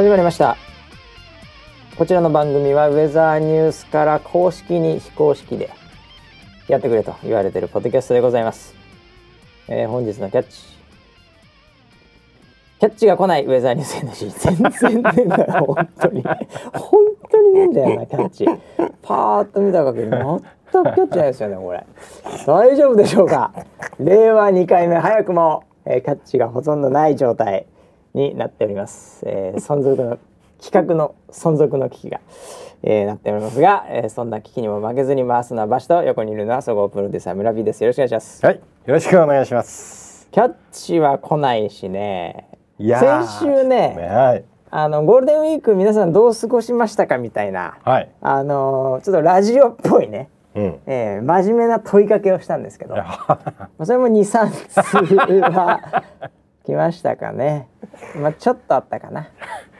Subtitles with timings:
[0.00, 0.56] 始まりました。
[1.98, 5.68] こちらの番組はウェザーニュースから公式に非公式で
[6.68, 8.74] やってくれと言われているポッドキャストでございます、
[9.68, 10.50] えー本日のキャッチ。
[12.78, 16.22] キャッチが来ないウェザーニュース NG 全然ねえんだよ本当に。
[16.22, 16.32] 本
[17.30, 18.46] 当にねえんだよなキャッチ。
[19.02, 21.84] パーッと見た限り全くキャッチないですよねこれ。
[22.46, 23.52] 大丈夫でしょうか？
[23.98, 27.66] 令和2回目早くも、えーキャッチがほとんどない状態。
[28.14, 30.18] になっております、えー存続の
[30.62, 32.20] 企画の存続の危機が、
[32.82, 37.82] えーなっておりますが、えーそんな危機にも負けずに回すのはバシと横にいるのは総合プロデューサー村 P です。
[37.82, 38.44] よろしくお願いします。
[38.46, 40.28] はい、よろしくお願いします。
[40.30, 42.48] キャッチは来ないしね。
[42.78, 50.78] いやー先週ねはい、あのゴールデンウィーク皆さんどう過ごしましたかみたいなはい、あのーちょっとラジオっぽいね、うん。
[50.86, 52.96] えー真面目な問いかけをしたんですけど。
[52.96, 53.18] ま
[53.78, 56.02] あそれも23通は
[56.70, 57.68] 来ましたかね。
[58.16, 59.28] まあちょっとあったかな、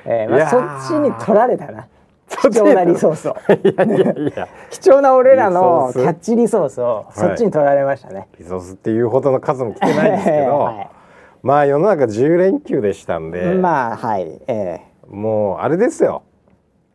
[0.04, 1.86] えーまあ、そーっちに取られたな。
[2.28, 3.36] 貴重なリソースを。
[3.64, 10.90] いやいやいや、貴重な俺らのキャッチリソースをそっちに取られましたね、リソースっていうほどの数も来てないんですけど、はい。
[11.42, 14.40] まあ世の中10連休でしたんで、まあはい。
[14.48, 16.22] えもうあれですよ。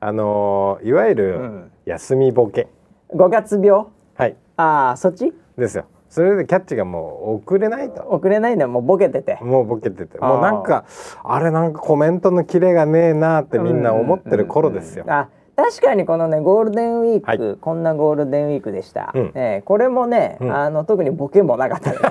[0.02, 1.71] あのーいわゆうるん。
[1.85, 3.85] 休みボケ、ー、5月病？
[4.15, 5.33] はい、ああそっち？
[5.57, 5.85] ですよ。
[6.16, 8.08] それでキャッチがもう遅れないと。
[8.08, 8.69] 遅れないんだよ。
[8.69, 9.38] もうボケてて。
[9.41, 10.85] もうボケてて、もうなんか
[11.25, 15.03] あれなんかコメントのキレがねえなってみんな思ってる頃ですよ。
[15.09, 15.27] あ
[15.58, 17.58] 確かにこのねゴールデンウィーク、はい。
[17.58, 19.31] こんなゴールデンウィークでした、うん。
[19.36, 20.55] えーこれもね、うん。
[20.55, 22.09] あの特にボケもなかったですね、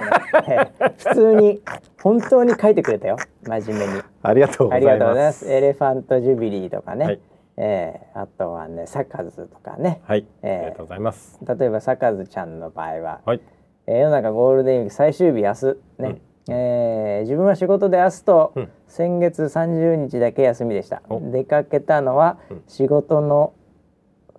[0.81, 1.63] えー普通に
[2.03, 3.17] 本当に書いてくれたよ。
[3.43, 4.03] 真面目に。
[4.23, 4.93] ありがとうございます。
[4.93, 5.51] ありがとうございます。
[5.51, 7.21] エレファントジュビリーとかね、はい。
[7.57, 10.03] えーあとはねサカズとかね。
[10.07, 11.39] はい、えーありがとうございます。
[11.47, 13.41] 例えばサカズちゃんの場合は、はい、
[13.87, 15.77] えー世の中ゴールデンウィーク最終日明日。
[15.99, 18.69] ね、えー自分は仕事で明日と、うん。
[18.87, 21.03] 先月30日だけ休みでした。
[21.09, 21.21] お。
[21.21, 22.63] 出かけたのはうん。
[22.67, 23.53] 仕事の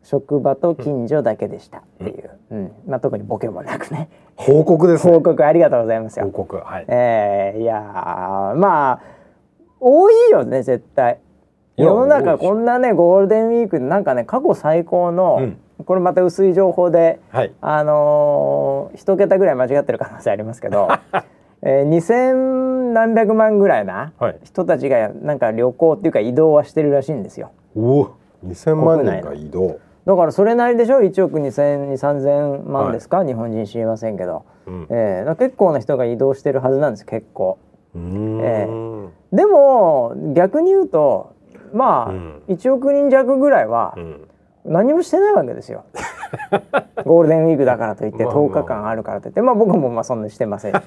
[0.03, 1.79] 職場と近所だけでした。
[1.79, 2.71] っていう、うん。
[2.87, 4.09] まあ、特にボケもなくね。
[4.35, 5.13] 報告ですね。
[5.13, 5.21] 報。
[5.21, 6.31] 告ありがとうございます報よ。
[6.31, 6.85] 告はい。
[6.87, 9.01] えーいやーまあ
[9.79, 11.19] 多いよね絶対。
[11.77, 17.53] 世の中こんなねゴールデンウィークでなんかね過去最高の、うんこれまた薄い情報ではい。
[17.61, 20.87] あのー一桁ぐらい間違ってる可能性ありますけど、
[21.61, 24.37] えー、2,000何百万ぐらいなはい。
[24.43, 27.51] 人たちがなんか旅行っていうか移動はしてるらしいんですよ。
[27.75, 28.09] おお、
[28.45, 29.79] 2000万人が移動。
[30.05, 34.87] だからそれなりでしょ？1億2,0003,000万ですか、日本人知りませんけど、うん。
[34.89, 37.57] えー結構な人が移動してるはずなんです結構。
[37.95, 41.31] うーでも逆に言うと
[41.73, 44.27] まあ、うん1億人弱ぐらいはうん。
[44.65, 45.85] 何もしてないわけですよ。
[47.05, 50.81] ゴールデンウィークだからといってまあまあ10日間あるからといってまあ僕もまあそんなしてませんしね。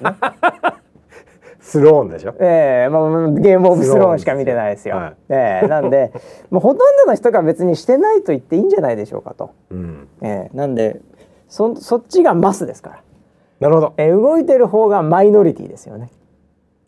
[1.61, 2.33] スローンでしょ？
[2.39, 4.95] ええまあ、ゲームオブスローンしか見てないですよ。
[4.97, 6.11] はいええなんで
[6.49, 9.51] もうほとんどの人が別にしてないと言っていいんじゃないでしょうかと。
[9.69, 10.07] うん。
[10.21, 10.99] ええなんで
[11.47, 12.99] そそっちがマスですから、
[13.59, 13.93] なるほど。
[13.97, 16.09] ええ動いてる方がマイノリティですよね。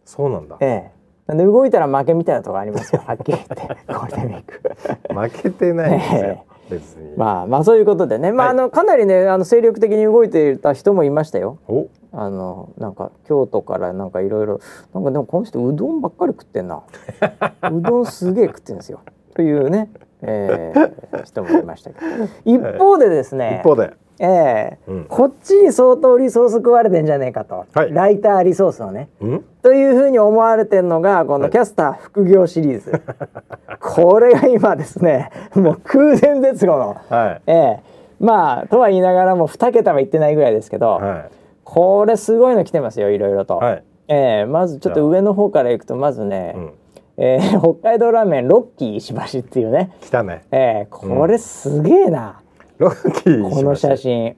[0.06, 0.58] そうなんだ。
[0.62, 5.14] ええなんで動いたら負けみたいなとこありますよはっきり言ってゴールデンウィーク。
[5.40, 6.46] 負けてないんですえよ。
[6.70, 7.16] 別に。
[7.18, 11.60] まあまあそういうことでね、まあ、はいあのかなりねあの精力的に動いていた人もいましたよ。
[11.68, 11.88] お。
[12.14, 14.60] あのなんか京都からなんかいろいろ
[14.94, 16.84] なんかでもこの人うどんばっかり食ってんな
[17.72, 19.00] うどんすげえ食ってんですよ
[19.34, 19.90] というね、
[20.22, 22.06] えー人もいましたけど
[22.44, 23.94] 一方でですね一方で。
[24.24, 29.44] えーうんこっちに相当リソース食われてんじゃねえかと、はいライターリソースをねうん？
[29.64, 33.02] というふうに思われてるのがこのキャスター副業シリーズ、
[33.82, 37.42] これが今ですねもう空前絶後の、はい。
[37.48, 37.80] ええ
[38.20, 41.26] まあとは言いながらも2桁は言ってないぐらいですけど、は
[41.64, 43.66] これすごいの来てますよいろいろと、い。
[43.66, 43.84] はい。
[44.10, 46.72] えーまずちょっと上の方からいくとまずね、うん。
[47.18, 50.44] えー北海道ラーメンロッキー石橋っていうね、来たね。
[50.52, 52.41] えーこれすげえな、
[52.82, 53.48] ロッキー。
[53.48, 53.96] この写。
[53.96, 54.36] 真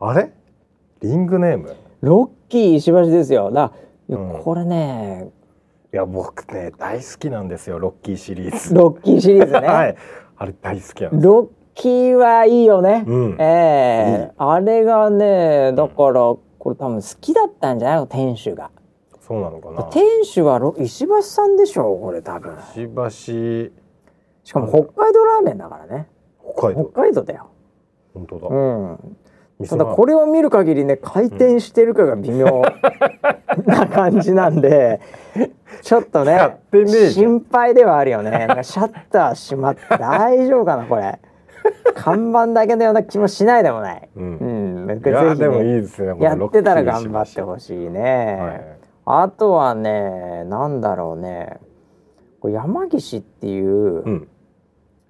[0.00, 0.30] あれ？
[1.00, 1.74] リングネーム？
[2.02, 3.72] ロッキー石橋ですよだ
[4.06, 5.30] いやうんこれね
[5.92, 7.78] いや、僕ね、大好きなんですよ。
[7.78, 8.72] ロッキーシリーズ。
[8.76, 9.96] ロッキーシリーズね、 はい。
[10.36, 11.26] あれ大好きなんです。
[11.26, 18.00] ロッキーはいいよね、うんえーあれがねだからこれ多分好きだったんじゃない？
[18.00, 18.70] の店主が
[19.20, 19.84] そうなのかな？
[19.84, 21.96] 店主はロ石橋さんでしょ？
[21.96, 23.72] これ多分しばし。
[24.44, 26.08] しかも北海道ラーメンだからね
[26.56, 26.90] 北海道。
[26.92, 27.49] 北海道だよ
[28.14, 28.48] 本当だ。
[28.48, 29.66] うん。
[29.68, 32.62] ただこれを見る限りね回転してるかが微妙。
[33.66, 35.00] な感じなんで
[35.82, 36.60] ちょっとね
[37.10, 38.30] 心配ではあるよね。
[38.30, 41.18] なんかシャッター閉まって大丈夫かなこれ。
[41.94, 44.86] 看板だけのような気もしないでもない、うん。
[44.88, 46.14] うん、ぜひでもいいねですね。
[46.18, 49.24] やってたら頑張ってほしいね、はい。
[49.24, 51.58] あとはねなんだろうね。
[52.40, 54.28] これ山岸っていう、うん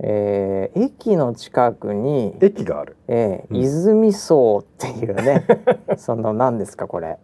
[0.02, 2.96] えー駅の近くに、駅がある。
[3.08, 3.62] えーうん。
[3.62, 5.44] 泉荘っていうね
[5.96, 7.18] その何ですかこれ、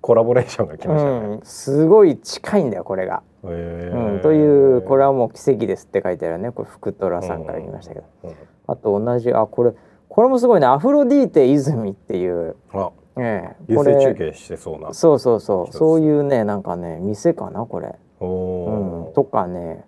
[0.00, 3.22] コラボレーションが来うましたね、ん、すごい近いんだよこれが。
[3.44, 4.14] へー。
[4.14, 6.50] うん、というこれはもう奇跡ですって書いてあるね。
[6.50, 8.30] これ福虎さんから来ましたけど、うん。
[8.66, 9.72] あと同じあこれ
[10.08, 10.66] これもすごいね。
[10.66, 12.90] アフロディーテ泉っていう、あ。
[13.16, 13.56] ええ。
[13.68, 15.72] 優これ勢中継してそうなそうそうそう。
[15.72, 19.84] そういうねなんかね店かなこれ、おうん、おとかね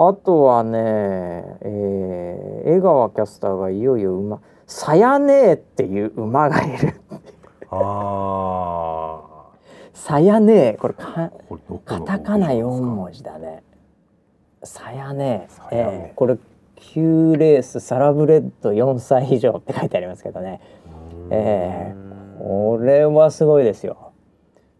[0.00, 0.78] あとはね、
[1.60, 7.00] えー江川キャスターがいよいよ馬さやねえっていう馬がいる
[7.70, 9.22] あ
[9.92, 11.32] さやねえこれか
[11.84, 13.64] カタカナ4文文字だね。
[14.62, 16.38] さやねええこれ
[16.76, 20.60] 9レースサラブレッド4歳以上って書いてありますけどね。
[21.30, 22.08] ええ
[22.38, 24.12] これはすごいですよ。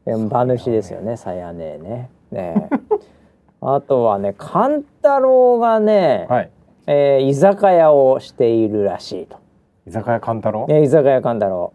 [0.06, 2.11] え馬主ですよね、さやねね。
[2.31, 3.18] ねえ
[3.61, 6.51] あとはね、勘太郎がね、はい。
[6.87, 9.37] えー居酒屋をしているらしいと。
[9.87, 11.73] 居酒屋勘太郎えー居酒屋勘太郎。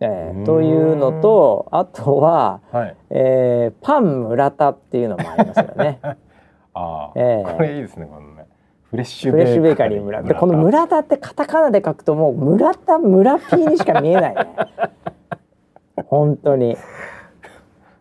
[0.00, 2.96] えうーというのと、あとは、はい。
[3.10, 5.98] えーパン村田っていうのもありますよね。
[6.74, 8.46] ああ、ええこれいいですねこのね。
[8.90, 10.02] フレッシュベーカリー。
[10.02, 10.22] 村。
[10.22, 14.46] でこの村田ってカタカナで書くともう村田村 P にしか見えないね。
[16.08, 16.76] 本当に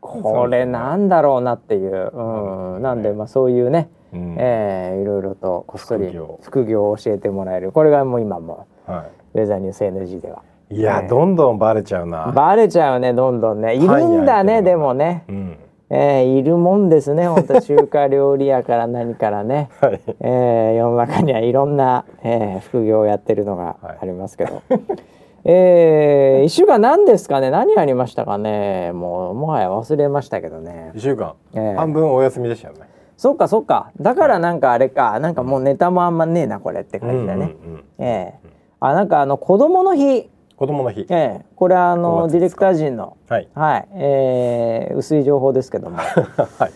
[0.08, 4.36] これなんだろうなっていう、うん、なんでまあそういうね、うん。
[4.40, 6.08] えーいろいろとこっそり
[6.42, 6.90] 副業。
[6.92, 7.72] を教えてもらえる。
[7.72, 10.44] これがもう今もはウェザーニュース NG では。
[10.70, 12.28] い、いや、ねどんどんバレちゃうな。
[12.28, 13.76] バレちゃうねどんどんね。
[13.76, 15.58] いるんだねでもね、うん。
[15.90, 19.70] えーいるもんですね本当中華料理屋から何からね。
[19.82, 20.02] はい。
[20.22, 24.62] えー世の中にはいろんな、えー副業をやってるのがありますけど、
[25.44, 27.50] えー一週間何ですかね？
[27.52, 28.92] 何ありましたかね？
[28.94, 30.92] もうもはや忘れましたけどね。
[30.96, 32.82] 一週間、ええ半分お休みでしたよね。
[33.18, 33.92] そっかそっか。
[34.00, 35.20] だからなんかあれか。
[35.20, 37.84] なんかもうネタもあんまねえなこれって感じだね、うんうんうん。
[37.98, 38.48] ええ。
[38.80, 41.46] あなんかあの子供の日、子供の日、ええ。
[41.56, 43.18] これあ5の月ディレクター陣の。
[43.28, 43.48] はい。
[43.56, 45.98] はい、えー薄い情報ですけども、
[46.60, 46.72] はい。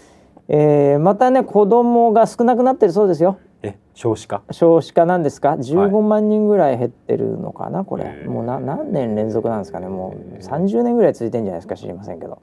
[0.48, 4.42] えーまたね子供が少なくなってるそうですよえ少子化？
[4.52, 8.30] 少子化なんですか？15万人ぐらい減ってるのかなこれ、へー。
[8.30, 9.88] もうな何年連続なんですかね？
[9.88, 12.42] もう30年ぐらい続いてんじゃないですか知りませんけど、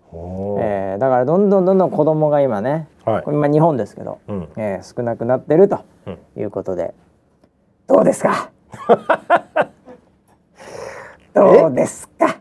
[0.61, 3.23] えーだからどんどんどんどん子供が今ね、はい。
[3.25, 4.49] これ今日本ですけど、うん。
[4.57, 6.95] えー少なくなってるとうんいうことで。
[7.89, 8.51] どうですか？
[11.35, 12.37] どうですか？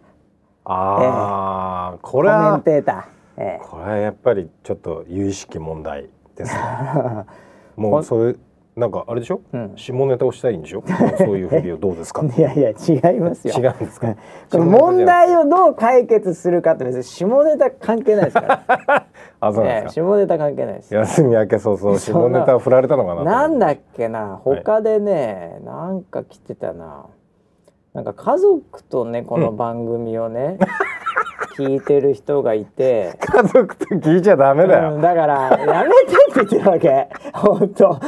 [0.66, 6.60] ああ、これコメンはテーター、えこれはやっぱりちょっと有意識問題ですね。
[6.62, 7.26] ー
[7.80, 8.40] もうそういう
[8.78, 9.72] なんかあれでしょ、うん。
[9.76, 10.84] 下ネタをしたいんでしょ？
[11.18, 12.24] そういうふりをどうですか？
[12.38, 13.56] いやいや違いますよ。
[13.58, 14.16] 違うんですか？
[14.52, 18.42] この問題をどう解決するかって別に下ネタ関係ないですか
[18.88, 19.06] ら、
[19.40, 20.94] あそうなんええですか、下ネタ関係ないです。
[20.94, 24.40] 休み明け早々下ネタを振られたのかなとなんだっけな？
[24.44, 27.06] 他でね、なんか来てたな
[27.98, 30.60] なんか家族とねこの番組をね、
[31.58, 33.18] 聞いてる人がいて。
[33.20, 37.10] 家族と聞いちゃダメだよ、うん、だからやめてって言ってるわけ。
[37.34, 38.00] 本当。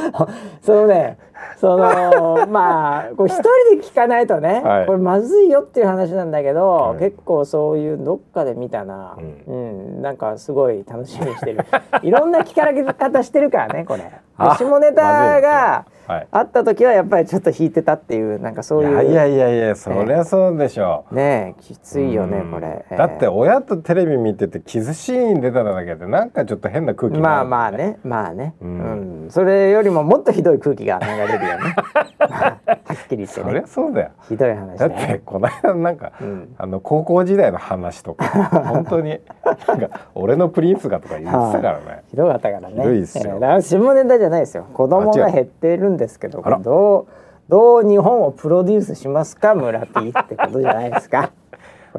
[0.62, 1.18] そのね
[1.58, 3.42] そのまあこう一人
[3.76, 4.86] で聞かないとね、はい。
[4.86, 6.98] これまずいよっていう話なんだけど、はい。
[6.98, 9.16] 結構そういうどっかで見たな、
[9.46, 10.02] ううん。
[10.02, 11.64] なんかすごい楽しみにしてる。
[12.02, 14.10] いろんな聞か方してるからねこれ。
[14.56, 16.26] 下ネタがはい。
[16.32, 21.54] あった時はやっぱりちょっと引いてたっていうなんかそういういやいやいやそりゃそうでしょう、ね。
[21.58, 22.50] えきついよねうん。
[22.50, 31.74] これ、だってえー親とテレビ見ててキスシーン出ただけでなんかちょっと変な空気になるまあまあねまあね、ううんんそれよりももっとひどい空気が流れるよね。
[32.18, 32.58] は
[32.92, 34.10] っきり言ってそりねゃそうだよ。
[34.28, 36.54] ひどい話だねってこの間なんか、うん。
[36.58, 38.24] あの高校時代の話とか
[38.66, 39.20] 本当に
[39.66, 42.02] なんか俺のプリンスがとか言ってたからね。
[42.10, 42.74] ひどかったからね。
[42.74, 43.34] ひどいっすよ。
[43.36, 44.64] えー下ネタじゃないですよ。
[44.74, 47.06] 子供が減ってるんですけどどう。
[47.48, 51.30] どう日本をプロデュースしますか村 P ってことじゃないですか。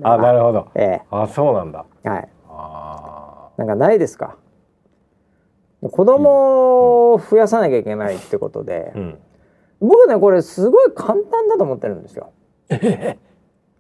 [0.02, 0.68] あなるほど。
[0.76, 1.84] えあそうなんだ。
[2.06, 2.28] えはい。
[2.50, 4.36] あなんかないですか？
[5.90, 9.18] 子供を増やさなきゃいけないってことで、ーうん。
[9.80, 12.32] 僕ねこれすごい簡単だと思ってるんですよ。
[12.70, 13.18] え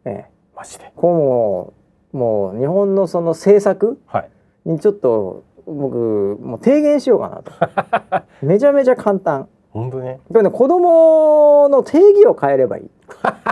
[0.05, 0.91] え、マジで？
[0.95, 1.73] こ
[2.13, 4.29] うもう日本のその政策はい。
[4.65, 8.25] にちょっと僕もう提言しようかなと。
[8.45, 9.47] めちゃめちゃ簡単。
[9.69, 12.89] 本当にこれね子供の定義を変えればいい。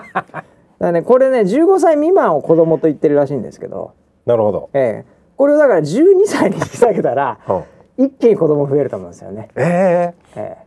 [0.79, 3.91] だねこれね15歳未満を子供と言ってるらしいんですけど、
[4.25, 7.63] なるほど、ええ、これをだから12歳に引き下げたらうん、
[7.99, 10.15] 一気に子供増えると思うんですよね、ええ。
[10.37, 10.57] え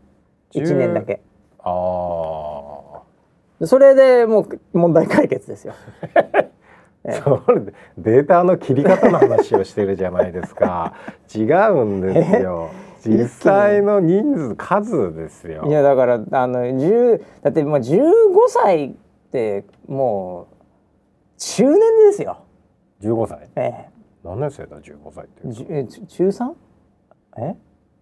[0.54, 1.22] え、1年だけ。
[1.60, 3.02] あ
[3.60, 5.72] あそれでもう問題解決ですよ。
[7.04, 7.12] ええ。
[7.12, 10.92] それでデータの切り方の話をしてるじゃないですか。
[11.34, 12.68] 違うんですよ。
[13.06, 15.64] 実際の人数数ですよ。
[15.66, 18.02] いやだからあの10だってもう15
[18.48, 18.94] 歳っ
[19.32, 20.46] てもう
[21.38, 22.36] 中年ですよ。
[23.00, 23.48] 15歳？
[23.56, 23.86] え
[24.22, 26.52] 何年生だ？15歳ってえ、じゅえち中 3?
[27.38, 27.54] え？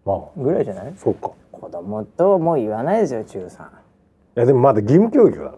[0.05, 0.93] まあぐらいじゃない？
[0.97, 1.31] そうか。
[1.53, 3.63] 子供ともう言わないですよ中3。
[3.63, 3.67] い
[4.37, 5.57] やでもまだ義務教育だか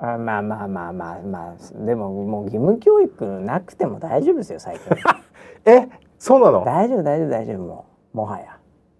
[0.00, 0.14] ら。
[0.14, 1.18] あまあまあまあまあ。
[1.20, 4.96] まあでももう義務教育なくても大丈夫ですよ最近。
[5.70, 5.88] え？
[6.18, 6.64] そうなの？
[6.64, 8.58] 大丈夫大丈夫大丈夫もうもはや。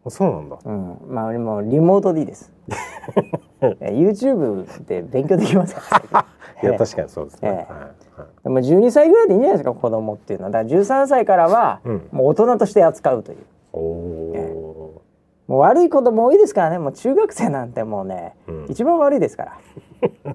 [0.08, 0.58] そうなんだ。
[0.64, 0.98] うん。
[1.08, 2.52] まあもうリモートでいいです。
[3.80, 6.26] え YouTube で勉強できますから
[6.62, 7.72] いや確かにそうですね、ええ。
[7.72, 7.82] はい
[8.20, 8.28] はい。
[8.42, 10.50] でも12歳ぐらいでいいんじゃないですか子供っていうのは。
[10.50, 12.08] だから13歳からはうん。
[12.12, 13.38] もう大人として扱うという。
[13.38, 13.44] お
[13.78, 15.02] お
[15.46, 16.78] もう悪い子供多いですからね。
[16.78, 18.66] もう中学生なんてもうね、うん。
[18.70, 19.58] 一番悪いですから。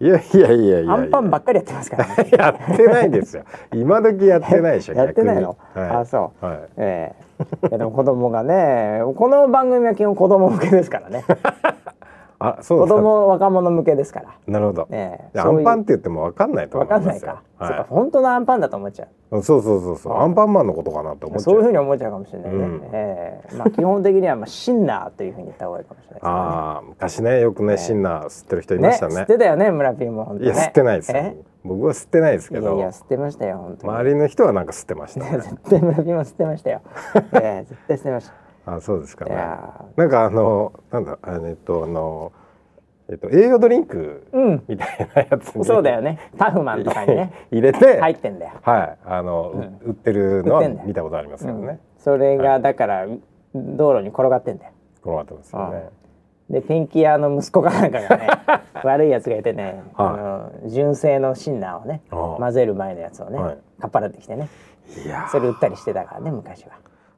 [0.00, 2.28] いやいやいやいやアンパンばっかりやってますからね。
[2.32, 3.44] やってないですよ。
[3.72, 5.88] 今時やってないでしょ やってないの、はい。
[5.88, 6.44] あそう。
[6.44, 6.58] はい。
[6.76, 7.30] ええ。
[7.68, 11.24] いやでも子供がねこの番組は基本子供向けですからね
[12.42, 13.00] あそう子ですか。
[13.02, 14.34] 供若者向けですから。
[14.46, 17.20] なるほど、ええいやアンパンって言ってもわかんないとわ思います。
[17.20, 19.38] よかんないか、そうかは本当のアンパンだと思っちゃう。
[19.38, 20.16] い、そうそうそうそう。
[20.16, 22.82] アンパンマンのことかなって思っちゃそういうふうに思っちゃうかもしれないね、うん。
[22.92, 23.56] ええ。
[23.56, 26.30] まあ基本的にはまあシンナーというふうに言った方がいいかもしれないですね。
[26.30, 29.14] ああ昔ねよくね、シンナー吸ってる人いましたね。
[29.16, 30.50] 吸ってたよね村ピンも本当ね。
[30.50, 31.12] いや吸ってないです。
[31.62, 35.38] 僕は吸ってないですけいやどいや吸ってましたよ本当に、周りの人はなんか吸ってましたね。
[35.44, 36.80] 絶対村ピンも吸ってましたよ、
[37.34, 39.34] ええ絶対吸ってましたあそうですかね。
[39.96, 42.32] なんかあのなんだあのえっとあの
[43.08, 44.64] えっと栄養ドリンクうん。
[44.68, 46.30] みたいなやつにそうだよね。
[46.38, 47.32] タフマンとかにね。
[47.50, 48.98] 入れて、入ってんだよ、はい。
[49.04, 49.78] あの、うん。
[49.82, 51.66] 売ってるのは見たことありますけどうん。
[51.66, 53.06] ね、それがだから
[53.54, 54.72] 道路に転がってんだよ。
[55.02, 55.88] この後ですよね、
[56.50, 58.28] でペンキ屋の息子かなんかがね
[58.84, 60.08] 悪いやつがいてね、はい。
[60.08, 60.12] あ
[60.62, 63.58] の純正のシンナーをね混ぜる前のやつをね、はい。
[63.80, 64.48] かっぱらってきてね。
[65.04, 65.28] いやー。
[65.30, 66.72] それ売ったりしてたからね昔は。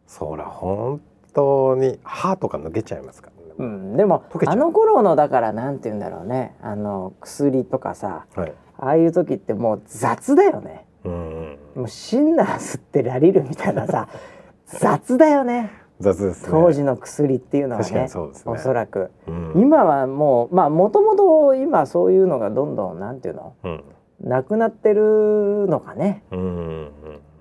[0.07, 1.01] そら本
[1.35, 6.57] 当に歯とか抜けちゃいますからね、うん、でもあの頃のだからなんて言うんだろうね。
[6.63, 8.53] あの薬とかさはい。
[8.79, 10.87] ああいう時ってもう雑だよね。
[11.05, 14.09] うんうんもうシンナー吸ってラリるみたいなさ
[14.67, 15.71] 雑だよね。
[16.01, 16.49] 雑ですね。
[16.51, 18.53] 当時の薬っていうのはねにそうですね。
[18.53, 19.11] おそらく。
[19.27, 19.53] うん。
[19.57, 23.85] 今はもうまあもともと今そういうのがどんどんなんていうのうん。
[24.21, 26.91] なくなってるのかね、うんうんうん。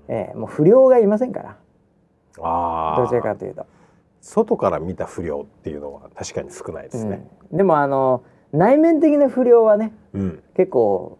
[0.07, 1.57] ええもう不良がいませんから。
[2.39, 3.65] あどちらあかというと、
[4.21, 7.57] 外から見た不良っていうのは確かに少ないですね、うん。
[7.57, 8.23] でもあの
[8.53, 10.43] 内面的な不良はねうん。
[10.55, 11.17] 結構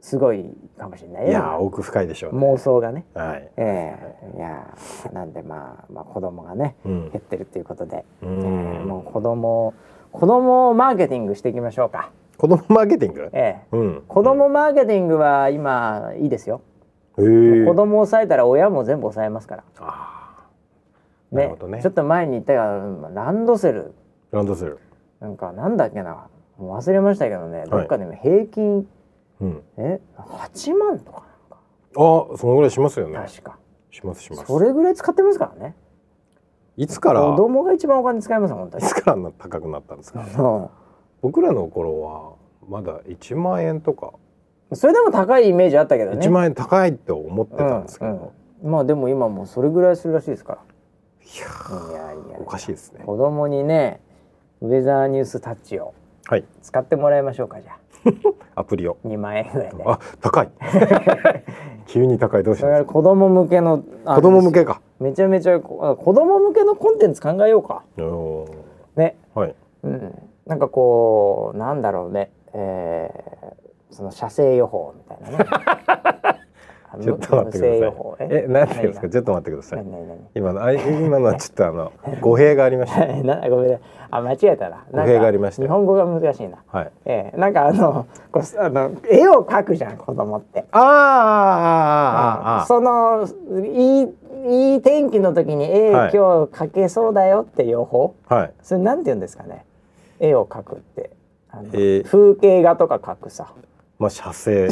[0.00, 0.44] すごい
[0.76, 2.40] かもしれないよいやー奥深いでしょうね。
[2.40, 3.96] 妄想がね、はい、え
[4.34, 4.36] え。
[4.36, 4.76] いや
[5.12, 7.10] なんでまあ、まあ、子供がねうん。
[7.10, 8.74] 減ってるっていうことで、うえん。
[8.82, 9.72] えもう子供
[10.12, 13.76] 子供マーケティングしていきましょうか、子供マーケティング、ええ。
[13.76, 16.60] うん、子供マーケティングは今いいですよ、
[17.16, 19.64] 子供を抑えたら親も全部抑えますから。
[19.80, 19.84] あー。
[19.84, 20.23] なる
[21.34, 21.54] ね。
[21.82, 23.94] ちょっと前に言ったがランドセル。
[24.32, 24.78] ーランドセル。
[25.20, 26.28] なんかなんだっけな。
[26.58, 27.70] もう忘れましたけどね、い。
[27.70, 28.86] どっかでも平均。
[29.40, 29.62] うん。
[29.76, 31.22] え？8万とか
[31.96, 33.14] あそのぐらいしますよね。
[33.14, 33.58] なんか確か。
[33.90, 34.44] しますします。
[34.46, 35.74] それぐらい使ってますからね。
[36.76, 37.20] いつから？
[37.22, 38.84] 子供が一番お金使いますよ本当に。
[38.84, 40.20] いつから高くなったんですか？
[40.22, 40.70] う。
[41.22, 42.32] 僕らの頃は
[42.68, 44.12] まだ1万円とか、
[44.72, 46.26] んそれでも高いイメージあったけどね。
[46.26, 48.70] 1万円高いって思ってたんですけど、うんうん。
[48.72, 50.58] まあでも今もうそれぐらいするらしいですから
[51.24, 53.02] いやいやーおかしいですね。
[53.04, 54.00] 子供にね
[54.60, 55.94] ウェザーニュースタッチを
[56.26, 56.44] はい。
[56.62, 57.78] 使ってもらいましょうかじゃあ。
[58.60, 58.96] アプリを。
[59.04, 59.84] 2万円ぐらいで。
[59.86, 60.50] あ高い。
[61.86, 62.42] 急に高い。
[62.42, 64.80] どうしそれまから子供向けの子供向けか。
[65.00, 67.82] めちゃめちゃ子供向けのコンテンツ考えようか。
[67.98, 68.46] お
[68.96, 69.16] ね。
[69.34, 69.54] ーはい。
[69.82, 70.28] うん。
[70.46, 72.30] なんかこうなんだろうね。
[72.54, 75.44] えー、その射精予報みたいなね。
[76.22, 76.36] あ
[77.02, 79.02] ちょっと待ってくださ報いえ何ていうんですか？
[79.02, 79.84] 何ちょっと待ってください。
[80.34, 83.06] 今のあ今のはちょっとあの 語弊がありました。
[83.22, 83.80] なごめんね。
[84.10, 84.76] あ間違えたな。
[84.76, 85.62] なんか語弊がありました。
[85.62, 86.58] よ日本語が難しいな。
[86.68, 86.90] はい。
[87.06, 90.64] ええなんかあのこうあの絵を描くじゃん子供って。
[90.70, 90.88] あーあー
[91.58, 92.60] あーあー。
[92.60, 94.08] あーそのいい
[94.46, 96.10] いい天気の時に絵、はい。
[96.14, 98.52] 今日描けそうだよって予報はい。
[98.62, 99.64] それなんて言うんですかね？
[100.20, 101.10] 絵を描くって。
[101.72, 102.04] えー。
[102.04, 103.46] 風景画とか描くさ
[103.98, 104.68] まあ射精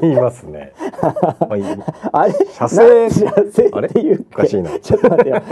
[0.00, 0.72] 言いますね。
[1.40, 1.64] まあいい
[2.12, 4.78] あれ写生写生あれっていうおかしいな。
[4.78, 5.42] ちょっと待ってよ。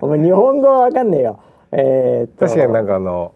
[0.00, 1.38] お前日本語わかんねえよ。
[1.72, 2.46] えーっと。
[2.46, 3.32] 確かになんかあの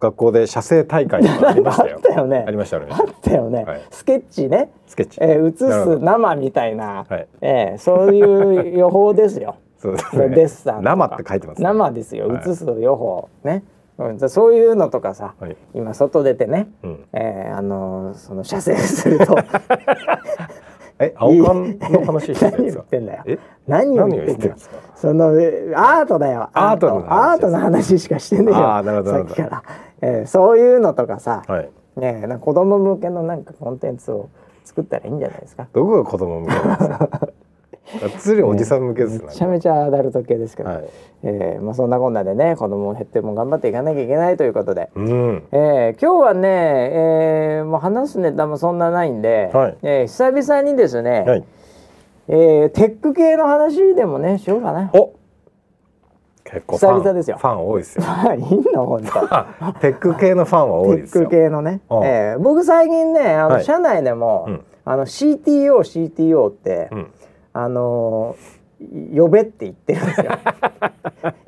[0.00, 1.96] 学校で写生大会ありましたよ。
[1.96, 2.44] あったよね。
[2.46, 2.88] ありましたよね。
[2.92, 3.80] あったよね、はい。
[3.90, 4.70] スケッチね。
[4.86, 5.18] スケッチ。
[5.20, 9.56] えー、映す生みたいな、はいえーそういう予報ですよ。
[9.78, 11.64] そうですデッサン生って書いてます、ね。
[11.64, 12.50] 生ですよ、はい。
[12.50, 13.62] 映す予報ね、
[13.98, 15.56] うん、そういうのとかさ、はい。
[15.74, 17.04] 今外出てね、うん。
[17.12, 19.36] えーあのーその射精すると。
[21.00, 23.22] え青缶の話してるん何ですか言ってんだよ。
[23.26, 23.38] え？
[23.68, 24.54] 何を言ってんだよ。
[24.96, 26.48] そのえアートだよ。
[26.52, 27.32] アートの話。
[27.34, 29.04] アートの話しかしてねえよ。
[29.04, 29.62] さっきから、
[30.00, 31.70] えーそういうのとかさ、はい。
[31.96, 34.28] ねえな子供向けのなんかコンテンツを
[34.64, 35.68] 作ったらいいんじゃないですか？
[35.72, 37.20] どこが子供向けなんですか？
[38.00, 39.26] がっつりおじさん向けですね。
[39.26, 40.84] めちゃめちゃアダルト系ですけど、はい。
[41.22, 45.42] えーまあ、そんなこんなでね子供減っても頑張っていかなきゃいけないということで、うん。
[45.52, 46.48] えー今日はね、
[46.92, 49.76] えーもう話すネタもそんなないんで、はい。
[49.82, 51.44] えー久々にですね、はい。
[52.28, 54.90] えーテック系の話でもねしようかな。
[54.92, 55.14] お
[56.44, 57.36] 結構ファン久々ですよ。
[57.38, 58.04] ファン多いですよ。
[58.36, 58.86] いいの？
[58.86, 59.34] 本当。
[59.34, 62.04] あ テック系のファンは多いテックですよ系のね、うん。
[62.04, 63.64] えー僕最近ねあの、はい。
[63.64, 64.60] 社内でも、うん。
[64.84, 67.06] あの CTO CTO って、うん
[67.58, 68.58] あのー
[69.12, 70.30] 呼べって言ってるんですよ。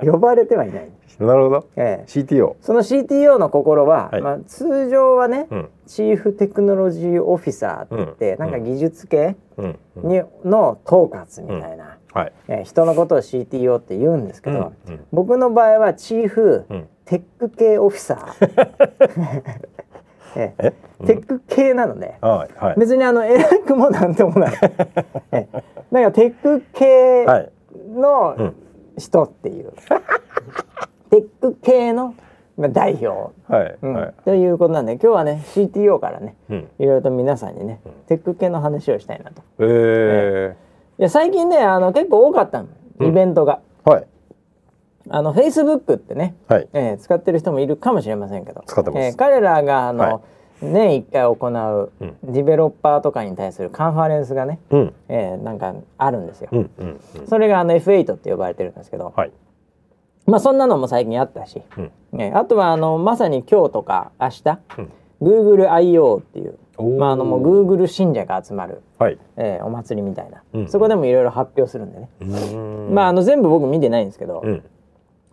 [0.13, 0.91] 呼ばれてはいない、
[1.21, 1.67] なるほど。
[1.77, 2.05] ええ。
[2.09, 4.21] CTO その CTO の心は、はい。
[4.21, 5.69] まあ、通常はね、うん。
[5.87, 8.41] チーフテクノロジーオフィサーって言って、うん。
[8.41, 9.79] なんか技術系うん。
[10.03, 10.09] うん。
[10.09, 12.33] に、の統括みたいな、はい。
[12.49, 14.73] えー人のことを CTO って言うんですけど、
[15.13, 16.89] 僕の場合はチーフ、うん。
[17.05, 19.43] テック系オフィサー、
[20.37, 20.75] ええ。
[21.03, 21.07] え？
[21.07, 22.75] テック系なので、はいはい。
[22.79, 24.55] 別にあの偉くもなんともない、
[25.33, 25.65] ええ。
[25.91, 27.51] なんかテック系はい。
[27.95, 28.55] のうん。
[28.99, 29.73] 人っていう、
[31.11, 32.15] テック系の
[32.59, 33.95] まあ代表、はいうん。
[33.95, 34.15] はい。
[34.25, 36.69] ということなんで今日はね CTO からねうん。
[36.79, 39.43] いろいろと皆さんにね、テック系の話をしたいなと。
[39.61, 40.55] え
[40.99, 42.69] いや最近ねあの結構多かったの。
[43.01, 43.61] イベントが。
[43.87, 44.07] ーはい
[45.11, 46.69] あの Facebook ってね、はい。
[46.73, 48.63] えー使ってる人もいるかもしれませんけど。
[48.67, 49.03] 使ってます。
[49.07, 50.11] えー彼らがあの、は
[50.63, 50.65] い。
[50.67, 52.33] 年1回行ううん。
[52.33, 54.95] ディベロッパーとかに対するカンファレンスがね、うん。
[55.09, 56.49] えーなんかあるんですよ。
[56.53, 57.27] うんうんうん。
[57.27, 59.33] それがあの F8 って呼ばれてるんですけど、はい
[60.27, 61.91] まあそんなのも最近あったし、うん。
[62.13, 64.91] ね、あとはあのまさに今日とか明日、うん。
[65.23, 66.19] Google I.O.
[66.19, 66.57] っていう
[66.99, 69.19] まああのもう Google 信者が集まる、はい。
[69.37, 70.69] えーお祭りみたいな、うん。
[70.69, 72.09] そこでもいろいろ発表するんでね、
[72.93, 74.63] まああの全部僕見てないんですけど、うん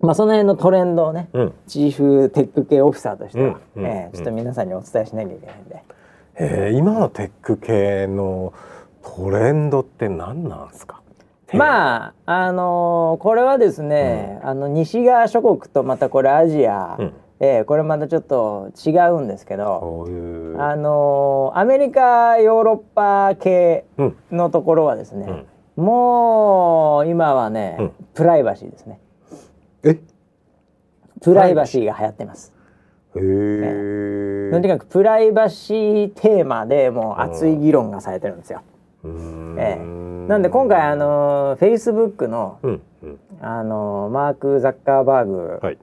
[0.02, 1.54] まあその辺のトレンドをね、うん。
[1.68, 5.84] チーフテック系オフィサーとしては、うんうんえーちょっと皆さんにお伝えしなきゃいけないんで、
[6.36, 8.54] えー今のテック系の
[9.04, 11.02] トレンドって何なんですか？
[11.54, 17.14] まああのーこれはですね、あの西側諸国とまたこれアジア、うん。
[17.40, 20.06] えーこれまたちょっと違うんですけど、
[20.60, 24.16] あのーアメリカヨーロッパ系うん。
[24.32, 27.92] のところはですね、もう今はね、うん。
[28.14, 29.00] プライバシーですね
[29.89, 30.00] え？
[31.21, 32.54] プライバシーが流行ってます。
[33.15, 38.62] へえとにかくプライバシーテーマでもう熱い議論がされてるんですよ。
[39.58, 39.84] ええ。
[40.28, 43.19] なんで今回あのフェイスブックのうんうん。
[43.41, 45.78] あのマーク・ザッカーバーグはい。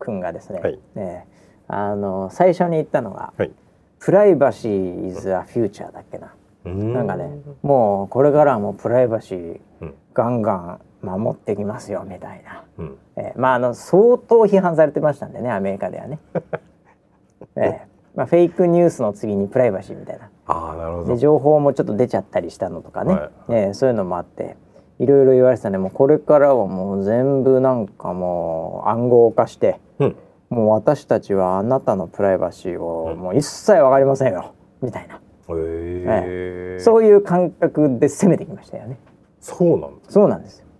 [0.00, 0.80] 君がですね、はい。
[0.96, 1.32] ええ
[1.68, 3.50] あの最初に言ったのがはい
[4.00, 6.34] 「プライバシー is a future」だっけな。
[6.64, 7.30] ななんかね
[7.62, 9.94] もうこれからはもうプライバシーうん。
[10.14, 12.64] ガンガン守ってきますよみたいな。
[12.78, 12.98] うん。
[13.16, 16.18] ええまああの相当批判されてましたんでねアメリカではね。
[17.56, 20.28] ええまあ、フェイクニュースの次にプライバシーみたいな。
[20.46, 23.30] ああなるほでど情報もちょっと出ちゃったりしたのとかね、はい。
[23.48, 24.56] えーそういうのもあって。
[24.98, 25.78] いろいろ言われてたね。
[25.78, 30.16] もうこれからはもう全部なんかもう暗号化してうん。
[30.52, 34.52] もう私たちはあなたのプライバシーをもう一切わかりませんよ。
[34.82, 38.98] みたいな、へえそういう感覚で攻めてきましたよね。
[39.40, 40.71] そうなんだそうなんですよ、うん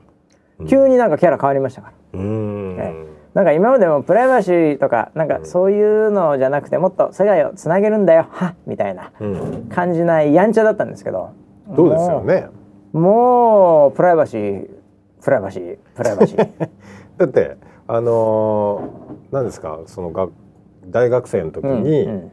[0.69, 2.19] 急になんかキャラ変わりましたから。
[2.21, 2.77] うーん。
[2.79, 2.95] え
[3.35, 8.27] なんか今までもプライバシーとかなんかそういうのじゃなくてもっと世界をつなげるんだよ。
[8.31, 8.55] はっ。
[8.67, 9.67] みたいなうん。
[9.71, 11.31] 感じないやんちゃだったんですけど。
[11.75, 12.49] そうですよね。
[12.93, 14.69] もうプライバシー
[15.23, 16.49] プライバシープライバシー。
[17.17, 17.57] だって
[17.89, 19.81] あのー、何ですか？
[19.87, 20.29] そのが
[20.87, 22.33] 大学生の時に、うんうん。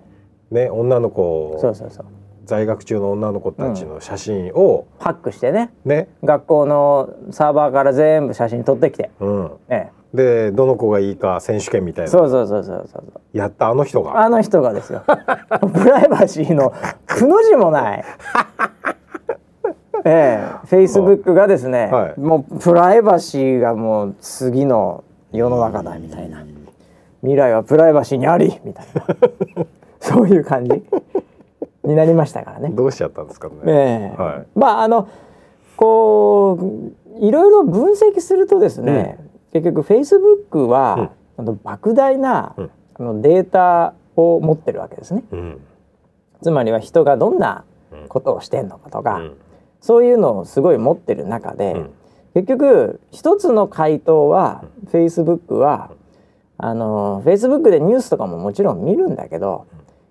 [0.51, 2.05] ね女の子そうそうそう
[2.49, 5.71] 在学中の女の子たちの写真を、ハックしてね。
[5.85, 12.11] ね、学校のサーバーから全部写真撮ってきて、うん、えでどの子がいいか選手権みたえ、いな。
[12.11, 14.19] そうそうそうそうそうやったあの人が。
[14.19, 15.03] あの人がですよ。
[15.73, 16.73] プライバシーの
[17.05, 18.03] くの字もない。
[20.05, 20.65] ええ。
[20.65, 22.19] フェイスブックがですね、はい。
[22.19, 26.43] もうプライバシーがもう次の世の中だみたいな。
[27.21, 29.05] 未来はプライバシーにありみたいな。
[29.99, 30.83] そういう感じ
[31.83, 32.69] になりましたからね。
[32.69, 33.55] どうしちゃったんですかね。
[33.65, 34.21] ええ。
[34.21, 34.47] はい。
[34.55, 35.07] まああの
[35.75, 36.57] こ
[37.17, 39.17] ういろいろ分析するとですね、
[39.53, 42.71] 結局フェイスブックは、あの莫大な、うん。
[42.95, 45.23] あのデータを持ってるわけですね。
[45.31, 45.61] うん。
[46.41, 47.63] つまりは人がどんな
[48.09, 49.37] ことをしてんのかとか、うん。
[49.81, 51.89] そういうのをすごい持ってる中で、うん。
[52.33, 55.91] 結局一つの回答は、フェイスブックは
[56.57, 59.65] あのフェイスブックでニュースとかももちろん見るんだけど、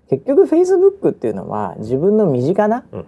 [0.09, 3.07] 結局フェイスブックっていうのは自分の身近なうん。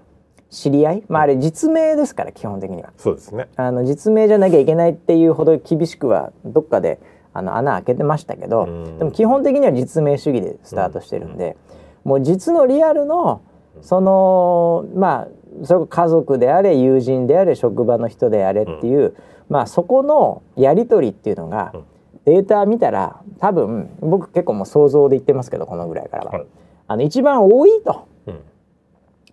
[0.51, 2.93] 知り合いまああれ実名ですから基本的には。
[2.97, 3.49] そうですね。
[3.55, 6.99] あの実名じゃなきゃいけないっていうほど厳しくはどっかで
[7.33, 8.99] あの穴開けてましたけどうん。
[8.99, 11.57] でも基本的には実名主義でスタートしてるんで
[12.03, 13.43] もう実のリアルの
[13.81, 15.29] そのま
[15.63, 19.15] あそれ家族であれ友人であれ職場の人であれっていう、
[19.49, 21.85] まあそこのやり取りっていうのがうん。
[22.25, 26.47] データ見たら多分僕結構もう想像で言ってますけどこのぐらいからは、はい
[26.91, 28.09] あの一番多いと。
[28.27, 28.41] うん。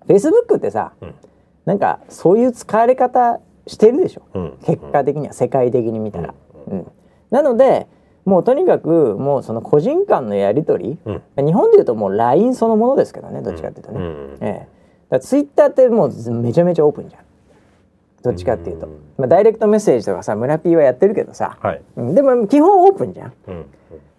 [0.08, 1.16] Facebook ってさ、うん。
[1.66, 4.58] なんかそういう使われ方してるでしょ、うん。
[4.64, 6.36] 結果的には世界的に見たら。
[6.68, 6.92] うん。
[7.32, 7.88] なので
[8.26, 11.46] もうとにかくもうその個人間のやり取り、うん。
[11.48, 14.00] 日本でいうともう LINE そのものですけどねどっちかっていうとね。
[14.02, 14.38] うん。
[14.42, 14.52] ええ。
[14.52, 14.68] だか
[15.10, 17.22] ら Twitter ってもうめちゃめちゃオープンじゃん。
[18.22, 18.86] どっちかっていうと。
[18.86, 18.94] うん。
[19.18, 21.82] まあ、ダイレクトメッセージとかさ村 P はやってるけどさ、はい。
[21.96, 22.14] うん。
[22.14, 23.34] でも基本オープンじゃん。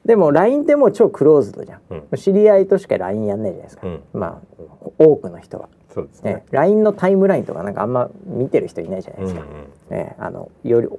[0.09, 1.81] うんでも LINE ってもう超クローズドじゃん。
[1.91, 2.17] うん。
[2.17, 4.03] 知り合いとしか LINE やんないじゃないですか、うん。
[4.15, 4.67] まあ
[4.97, 5.69] 多くの人は。
[5.93, 6.33] そうですね。
[6.33, 9.45] ね、LINE のタイムラインとかなんかあんま見てる人いないじゃないですか、
[9.91, 10.99] ね、あのよりお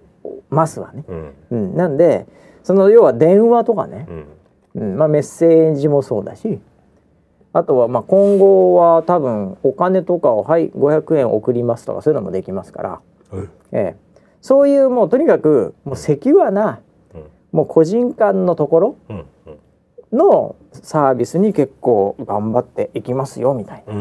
[0.52, 1.34] マスはね、うん。
[1.50, 2.28] うん、なんで
[2.62, 4.06] その要は電話とかね。
[4.76, 4.90] う、ん。
[4.92, 4.98] うん。
[4.98, 6.62] まあ、メッセージもそうだし。
[7.52, 16.89] あとはまあ今後は多分お金とかをはい500円送りますとかそういうのもできますから、うんええ、そういうもうとにかくもうセキュアなうん
[17.52, 19.26] もう個人間のところうん
[20.12, 23.98] のサービスに結構頑張っていきますよみたいな、う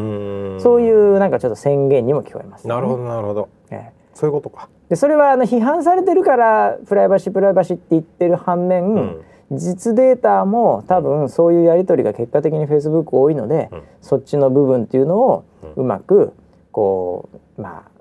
[0.55, 0.57] ん。
[0.59, 3.49] そういうなんかちょっと宣言にも聞こえます、なるほどなるほど。
[3.69, 3.99] ええ。
[4.13, 4.69] そういうことか。
[4.89, 9.21] でそれはあの批判されてるからプライバシープライバシーって言ってる反面、うん。
[9.51, 13.83] 実データも多分そういうやり取りが結果的に Facebook 多いので、うん。
[14.01, 15.43] そっちの部分っていうのを
[15.75, 16.33] ううまく
[16.71, 17.91] こうまあ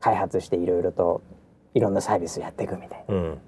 [0.00, 1.22] 開発していろいろと
[1.72, 3.16] いろんなサービスやっていくみたいうん。
[3.16, 3.32] うん。
[3.32, 3.38] な、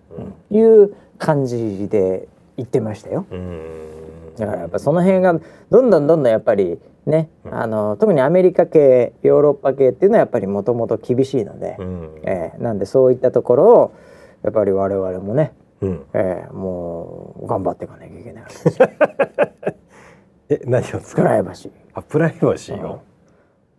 [0.51, 3.27] いう感じで言ってましたよ。
[3.31, 4.35] うん。
[4.37, 5.35] だからやっぱその辺が
[5.71, 7.55] どんどんどんどんやっぱりね、うん。
[7.55, 12.11] あの特にアメリカ系ヨーロッパ系っていうのはやっぱりもともと厳しいので、うん。
[12.25, 13.95] えーなんでそういったところを
[14.43, 16.05] やっぱり我々もね、うん。
[16.13, 18.89] えーもう頑張っていかなきゃいけないわけですよ。
[20.49, 21.71] え何を使プうライバシー。
[21.95, 23.01] あプライバシーを？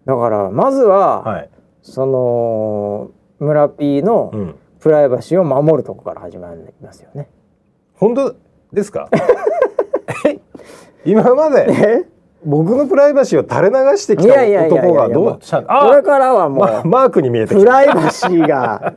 [0.05, 1.49] だからまずは、はい。
[1.81, 7.29] その村 P のうんプライバシーを守るとこから始まりますよね。
[7.95, 8.35] 本当
[8.71, 9.09] ですか？
[10.25, 10.39] え？
[11.05, 12.05] 今までえ？
[12.45, 14.33] 僕のプライバシーを垂れ流してきた
[14.67, 18.93] 男がどうしたこれからはもう、まマークに見えてきプたライバシーが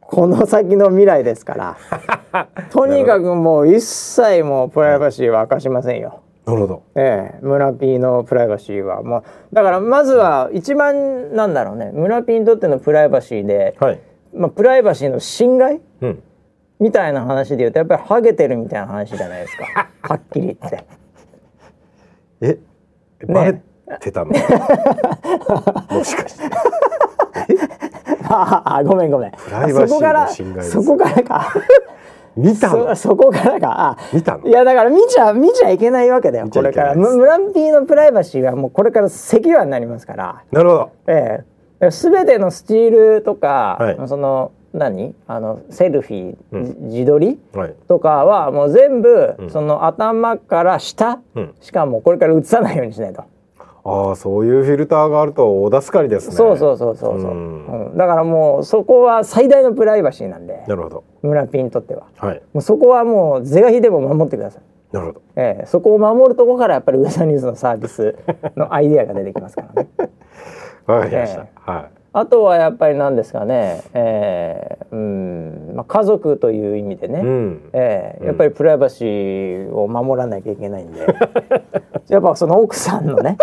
[0.00, 1.76] この先の未来ですから。
[2.72, 6.20] とにかくもう一切もうプライバシーは明かしませんよ。
[6.46, 6.82] なるほど。
[6.96, 9.02] ええ、村 P のプライバシーは。
[9.02, 9.22] もう
[9.54, 11.90] だからまずは一番なんだろうね。
[11.92, 14.00] 村 P にとってのプライバシーで、はい
[14.32, 15.80] まあ、プライバシーの侵害？
[16.02, 16.22] うん
[16.78, 20.84] みたいな話で言うとやっぱりハゲてるみたいな話じゃないですか はっきり言って。
[22.40, 22.58] え
[23.28, 23.60] バレ
[24.00, 24.30] てたの、
[25.92, 26.44] もしかして
[28.30, 29.32] ああごめんごめん。
[29.50, 31.52] ライバシーのそこから侵害ですそこからか。
[32.34, 32.96] 見たの？
[32.96, 33.90] そそこからか。
[33.90, 34.46] あ見たの？
[34.48, 36.94] いやだから見ちゃ見ちゃいけないわけだよこれから。
[36.94, 40.42] ムランピーのプライバシーはもうこれからセキュアになりますから。
[40.50, 41.44] なるほどええ。
[41.90, 44.08] すべてのスチールとか、はい。
[44.08, 45.14] その何？
[45.26, 46.90] あのセルフィー、うん。
[46.90, 47.38] 自撮り？
[47.54, 47.74] はい。
[47.88, 49.50] とかはもう全部、うん。
[49.50, 51.54] その頭から下、うん。
[51.60, 53.24] しかもこれから映さないようにしないと。
[53.82, 56.36] ああそういうフィルターがあると大助かりですね。
[56.36, 57.88] そうそうそうそうそう、うん。
[57.90, 57.96] うん。
[57.96, 60.62] だからもうそこは最大のプライバシーなんで。
[60.68, 61.04] なるほど。
[61.22, 62.06] 村ピンにとっては。
[62.18, 62.42] はい。
[62.52, 64.62] もうそこはもう是が非でも守ってください、
[64.92, 65.22] なるほど。
[65.36, 65.66] ええ。
[65.66, 68.16] そこを守るところからやっぱりウェザーニュースのサービス
[68.54, 69.88] のアイデアが出てきますからね
[70.86, 71.90] わかりました、えはい。
[72.12, 75.72] あとはやっぱり何ですかね、ええうん。
[75.74, 77.70] まあ、家族という意味でね、うん。
[77.72, 81.00] ええやっぱりプライバシーを守らなきゃいけないんで。
[82.08, 83.36] やっぱその奥さんのね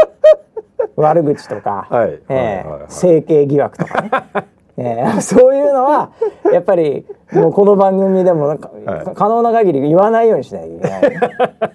[0.97, 2.09] 悪口とか、はい。
[2.09, 2.81] ええはいはいはい。
[2.89, 4.11] 整形疑惑とかね、
[4.77, 6.11] ええそういうのは
[6.53, 9.15] やっぱりもうこの番組でもなんか、はい。
[9.15, 11.71] 可能な限り言わないようにしなきゃいけない。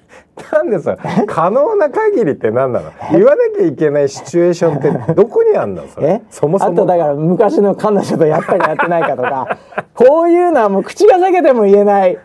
[0.52, 2.92] なんでさ可能な限りって何なの？
[3.10, 6.08] 言わなきゃいけないシチュエーションってどこにあんのそれ？
[6.08, 6.22] え？
[6.30, 6.72] そもそも。
[6.72, 9.58] あとだから昔の彼女とやったかやってないかとか。
[9.94, 12.18] こういうのはもう口が裂けても言えない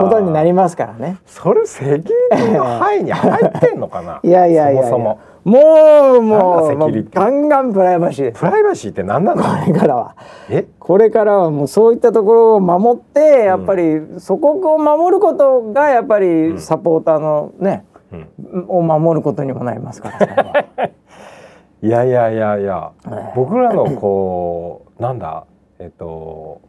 [0.00, 1.18] ことになりますからね。
[1.26, 4.20] それ責任の範囲に入ってんのかな？
[4.24, 4.88] いやいやいやいや。
[4.88, 5.60] そもも。
[6.18, 6.76] うもう
[7.12, 8.32] ガンガンプライバシー。
[8.34, 9.42] プライバシーって何なの？
[9.42, 10.16] これからは。
[10.50, 10.66] え？
[10.78, 18.66] これからはもうそういったところを守ってやっぱりそこを守ることがやっぱりサポーターのね、うん。
[18.68, 20.90] を守ることにもなりますから。
[21.82, 22.92] いやいやいやいや。
[23.10, 23.32] ええ。
[23.34, 25.44] 僕らのこうなんだ？
[25.80, 26.60] えっと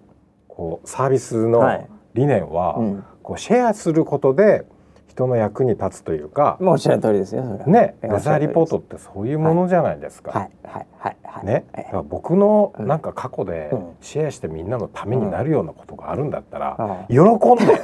[0.48, 3.06] こうサービスのはい理念は、うん。
[3.22, 4.66] こうシェアすることで
[5.08, 7.68] 人の役に立つというか、もうおっしゃる通りですよそれは。
[7.68, 10.32] ね、えウェザーリポートおっってそういうものじゃないですか。
[10.32, 11.46] はいはいはいはい。
[11.46, 11.84] ね、ええ。
[11.84, 12.88] だから僕のうん。
[12.88, 13.96] なんか過去でうん。
[14.02, 17.28] シェアしてみんなのためになるようなことがあるんだったら、あ喜ん
[17.66, 17.82] で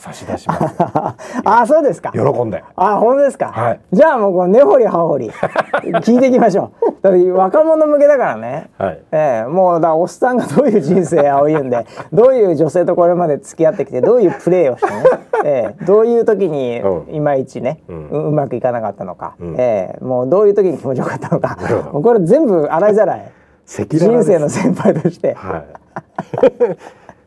[0.00, 0.62] 差し出します。
[0.80, 1.14] よ。
[1.44, 2.10] あそうですか。
[2.12, 2.64] 喜んで。
[2.74, 3.80] あ本当ですか、はい。
[3.92, 5.30] じゃあもうこの根掘り葉掘り。
[6.00, 6.92] 聞いていきましょう。
[7.02, 8.70] だって若者向けだからね。
[8.78, 8.98] はい。
[9.12, 15.02] ええもうだおっさんがどういう人生を歩んで どういう女性とこれまで付き合ってきてどういうプレーをしてね、
[15.44, 17.14] ええどういう時にうん。
[17.14, 18.08] いまいちね、ううん。
[18.28, 19.54] うまくいかなかったのか、うん。
[19.58, 21.58] ええもうどういう時に気持ちよかったのか。
[21.92, 23.32] もうこれ全部洗いざらい。
[23.66, 25.34] 人生の先輩として。
[25.34, 25.80] はい。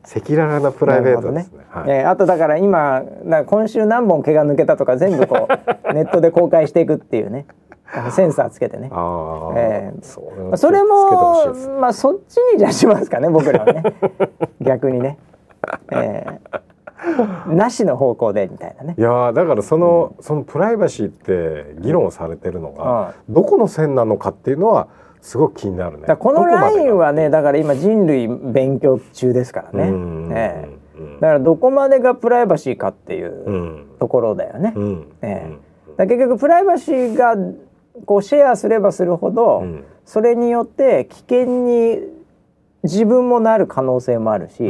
[0.04, 1.64] 赤裸々なプライベートですね。
[1.70, 1.90] はい。
[1.90, 3.04] えーあとだから今
[3.46, 7.46] 今週何本毛が抜けたとか全部こうネットで公開していくっていうね。
[8.12, 8.90] センサーつけてね。
[8.92, 13.84] ああ、ええそまあそれもですまあそっちにじゃあしますかね僕らはね。
[14.62, 15.20] 逆にね、
[15.92, 17.54] えー。
[17.54, 18.96] なしの方向でみたいなね。
[18.98, 24.88] いやーだからその、そのプライバシーって議論されてるのが、どこの線なのかっていうのは
[25.24, 26.16] すごく気になるね。
[26.18, 29.90] このラインはねだだから今人類勉強中ですからね、
[30.36, 33.88] ええうんだからどこまでがプライバシーかっていううん。
[34.00, 35.58] ところだよね、うんえ
[35.98, 37.36] え結局プライバシーが
[38.06, 39.84] こうシェアすればするほど、うん。
[40.06, 42.00] それによって危険に
[42.84, 44.62] 自分もなる可能性もあるし、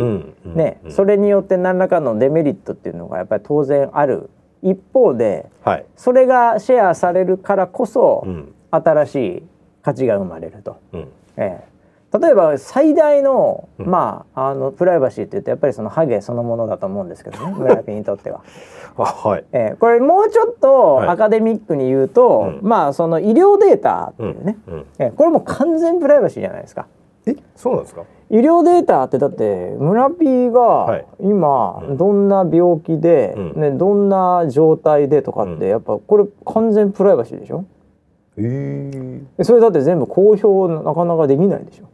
[0.45, 4.29] ね、うんそれによって何らかのデメリットっていうのがやっぱり当然ある。
[4.61, 5.85] 一方ではい。
[5.95, 8.53] それがシェアされるからこそ、うん。
[8.71, 9.43] 新しい
[9.83, 10.77] 価値が生まれると。
[10.93, 11.07] うん。
[11.37, 11.73] ええ。
[12.19, 13.87] 例えば最大の、うん。
[13.87, 18.41] まああのプライバシーって言うとやっぱりそのハゲそのものだと思うんですけどね 村上にとっては。
[18.97, 19.45] あはい。
[19.51, 19.75] ええ。
[19.79, 21.07] これもうちょっとはい。
[21.09, 22.67] アカデミックに言うと、うん。
[22.67, 24.79] まあその医療データっていうね、うん。
[24.99, 25.11] ええ。
[25.11, 26.85] これもう完全プライバシーじゃないですか。
[27.25, 28.03] えそうなんですか？
[28.29, 31.05] 医療データってだって村 P がはい。
[31.19, 31.97] 今うん。
[31.97, 33.61] どんな病気で、うん。
[33.61, 35.67] ね、どんな状態でとかってうん。
[35.67, 37.65] やっぱこれ完全プライバシーでしょ？
[38.37, 41.89] ええでそれだって全部公表なかなかできないでしょ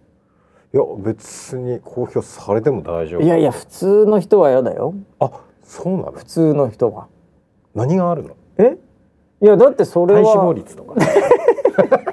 [0.74, 3.22] いや別に公表されても大丈夫。
[3.22, 5.32] いやいや普通の人は嫌だよあ
[5.64, 6.12] そうなの？
[6.12, 7.08] 普通の人は
[7.74, 8.36] 何があるの？
[8.58, 8.78] え？
[9.42, 10.96] いやだってそれ体脂肪は率とか。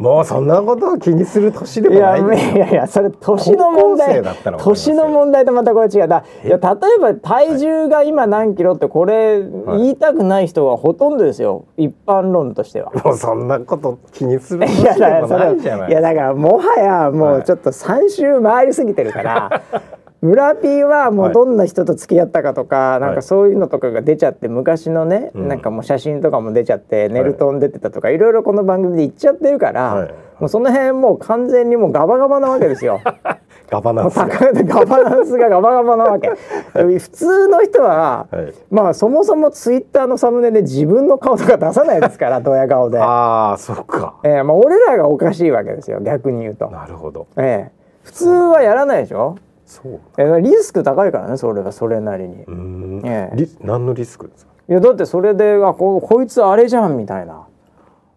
[0.00, 4.22] もうそんなことを気にする年でいやもないいやいやそれ年の問題。
[4.56, 11.66] 年の問題とまたこれ違うだいや例えば体重が今何キロってこれはい言いたくない人がほとんどですよ。
[11.76, 12.90] 一般論としては。
[13.04, 17.40] もうそんなこと気にするいや年でもだからそれないじゃないいやだからもはやもはい。
[17.40, 19.62] うちょっと3周回りすぎてるから、
[20.22, 33.02] 村 P はもうどんな人と付き合ったかとか、なんかそういうのとかが出ちゃって昔のね、うんなんかもう写真とかも出ちゃって、ネルトン出てたとかいろいろこの番組で言っちゃってるから、はいもうその辺もう完全にもうガバガバなわけですよ。
[33.68, 34.26] ガバナンスが。
[34.26, 36.30] ガバナンスが ガバガバなわけ。
[36.72, 42.98] 普通の人は、はいまあそもそもツイッターのサムネで自分の顔とか出さないですから ドヤ顔で。
[42.98, 44.14] ああそっか。
[44.24, 47.26] えーまあ、俺らがおかしいわけですよ逆に言うと、なるほど。
[47.36, 49.36] ええ普通はやらないでしょ、
[49.70, 50.00] そう。
[50.18, 53.02] えーリスク高いからねそれはそれなりに、うーん。
[53.06, 54.52] ええリ何のリスクですか？
[54.68, 57.46] いやだってそれであここいつあれじゃんみたいな、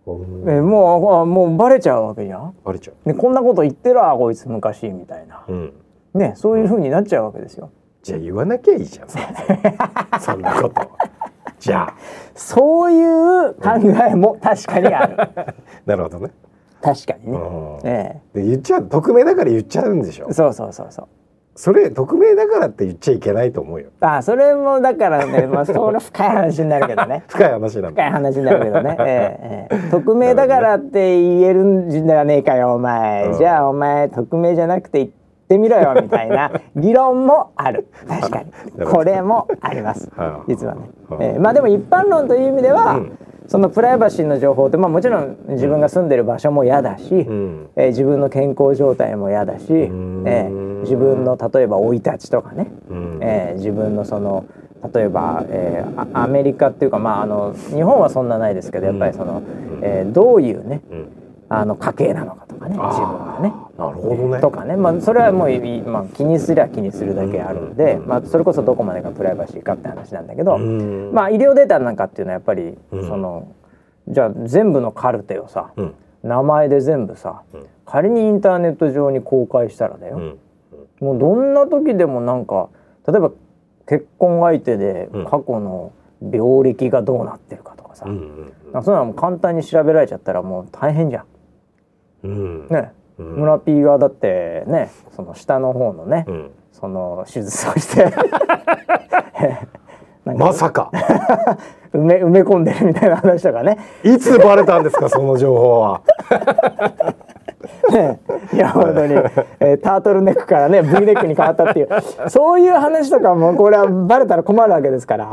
[0.07, 5.51] えーもうあもうバレちゃうわけじゃん、バレちゃね、こんなこと言ってるわこいつ昔みたいな、う。
[5.51, 5.73] うん。
[6.15, 7.69] ねそういう風になっちゃうわけですよ
[8.01, 9.09] じゃあ言わなきゃいいじゃん。
[10.19, 10.87] そんなことは。
[11.59, 11.93] じゃあ。
[12.35, 13.69] そういう考
[14.11, 15.17] えも確かにある
[15.85, 16.31] なるほどね。
[16.81, 20.33] 確かにね、うんえで言っちゃう匿名だから言っちゃうんでしょえ。
[20.33, 21.07] そうそうそうそう
[21.55, 23.91] それ匿名だからって言っちゃいけないと思うよ。
[23.99, 27.23] あそれもだからね、まあ、それ深い話になるけどね。
[27.29, 27.89] 深い話な。
[27.89, 29.91] 深い話になるけどね、 ええええ。
[29.91, 33.37] 匿名だからって言えるんじゃねえかよお前、うん。
[33.37, 35.09] じゃあお前匿名じゃなくて言っ
[35.47, 37.87] てみろよみたいな 議論もある。
[38.07, 38.85] 確かに。
[38.85, 40.09] これもあります。
[40.15, 40.51] はい。
[40.51, 41.19] 実はね、はい。
[41.23, 41.39] ええ。
[41.39, 47.69] まあでも一般論という意味では、うんそのプライバシーの情報って、まあ、もちろん自分が住んでる場所も嫌だし、うん。
[47.75, 54.45] えー自分の健康状態も嫌だし、えんー自分の例えば生い立ちとかね、うんえー自分のその
[54.93, 59.41] 例えば、えーあアメリカっていうかまああの日本はそんなないですけどやっぱりその、
[59.81, 61.07] えーどういうねうん。
[61.49, 63.53] あの家系なのかとかね自分がね。
[63.77, 64.39] なるほどね。
[64.39, 73.51] とかね、まあ、それはもうい、まあ、気にすりゃ気にするだけあるんで、うんまあ、それこそどこまでがプライバシーかって話なんだけど、うんまあ医療データなんかっていうのはやっぱり、うんその
[74.07, 75.93] じゃあ全部のカルテをさ、うん。
[76.23, 80.39] 名前で全部さ、うん仮にインターネット上に公開したらだよ、うん。
[81.05, 82.69] もうどんな時でもなんか
[83.05, 83.31] 例えば
[83.87, 88.53] 結婚相手でうん過去の病歴がどうなってるかとかさ、うん。
[88.71, 91.25] かそういうのも簡単に調べられちゃったらもう大変じゃん。
[92.23, 92.67] うん。
[92.69, 93.25] ね、うん。
[93.37, 96.51] 村 P がだってねその下の方のね、うん。
[96.71, 98.11] その手術をして
[100.25, 100.89] まさか。
[101.93, 103.77] 埋め埋め込んでるみたいな話とかね。
[104.03, 106.01] いつバレたんですか その情報は。
[107.91, 108.19] ね。
[108.51, 109.13] いや本当に、
[109.59, 111.89] えータートルネックからね V ネックに変わったっていう。
[112.29, 115.31] そういう話とかもこれはバレたら困るわけですから、な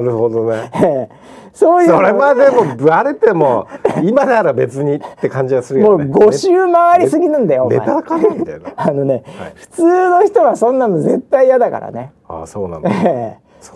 [0.00, 0.70] るほどね。
[0.74, 3.66] えーそういうそれまでもバレても
[4.04, 7.80] 今なら別にって感じがするもうよね5周回りすぎなんだよお前。
[7.80, 8.70] ネタかなみたいな。
[8.76, 9.24] あのね、
[9.56, 12.12] 普通の人はそんなの絶対嫌だからね。
[12.28, 13.48] ああそうなんだええ。
[13.60, 13.74] そ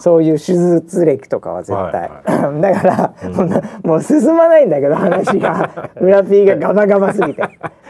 [0.00, 2.10] そういう手術歴とかは絶対、
[2.60, 5.70] だから、もうもう進まないんだけど話が。
[6.00, 7.42] 村 P がガバガバすぎて。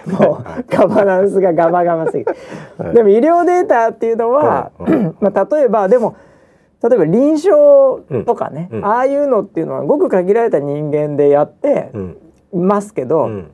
[0.06, 2.34] もうガバナンスがガバガバすぎて、
[2.92, 4.70] でも医療データっていうのは、
[5.20, 6.14] まあ、例えばでも
[6.82, 8.78] 例えば臨床とかね、うん。
[8.78, 12.16] うんああいうのっていうのはごく限られた人間でやってうん。
[12.52, 13.50] ますけど、うん。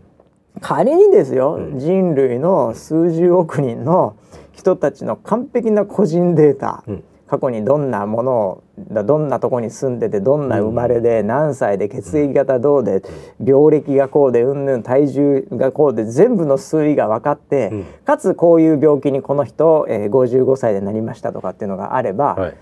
[0.61, 1.79] 仮にですよ、うん。
[1.79, 4.17] 人類の数十億人の
[4.53, 7.05] 人たちの完璧な個人データ、うん。
[7.27, 13.03] 過去にどんなものをだどんなとこに住んでてどんな生まれで、何歳で血液型どうで、
[13.45, 17.85] 病歴がこうでうんぬん体重がこうで全部の推移が分かって、うん。
[18.05, 22.55] かつこういう病気にこの人、えー、55歳でなりましたとかっていうのがあれば、はい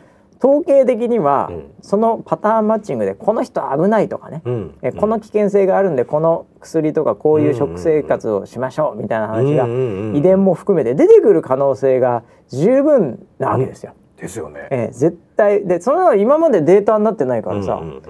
[0.45, 1.71] 統計的には、うん。
[1.81, 4.79] そのパターンマッチングでこの人危ないとかね、うん。
[4.83, 13.95] えこの危険性があるんでこの薬とかこういう食生活をしましょうみたいな話がうんうんうん遺伝も含めて出てくる可能性が十分なわけですよ。
[14.19, 14.69] ですよね。
[14.71, 15.67] ええ絶対。
[15.67, 17.81] でそれは今までデータになってないからさ。
[17.81, 18.03] う、ん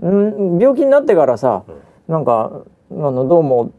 [0.00, 1.64] うんうんうん病気になってからさ、
[2.08, 3.74] なんかあのどうもうん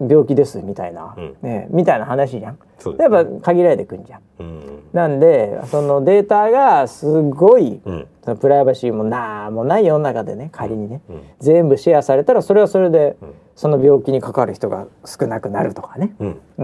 [0.00, 1.36] 病気ですみたいな、うん。
[1.42, 2.58] ねみたいな話じゃん。
[2.98, 4.20] やっぱ限られてくんじゃん。
[4.40, 4.82] うん。
[4.92, 8.06] なんでそのデータがすごい、うん。
[8.22, 11.22] そのプライバシーもなもない世の中でね仮にね、うん。
[11.40, 13.34] 全部シェアされたらそれはそれで、ん。
[13.56, 16.14] その病気にかかる人が少なくなるとかね、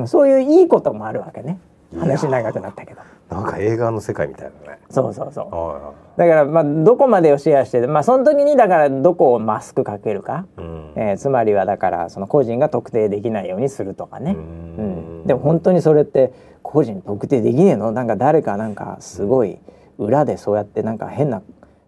[0.04, 1.58] そういういいこともあるわけね
[1.98, 3.00] 話長くなったけど。
[3.30, 4.78] なんか映画の世界みたいだね。
[4.90, 5.54] そうそうそう。
[5.54, 10.92] はだからまあどこまでをシェアしてまあその時にだからどこをマスクかけるか、いうん。
[10.96, 15.22] えーつまりはだからその個人が特定できないようにするとかね、ううん。
[15.22, 17.90] ん、でも本当にそれって個人特定できねえの？
[17.90, 19.58] なんか誰かなんかすごい
[19.96, 21.40] 裏でそうやってなんか変な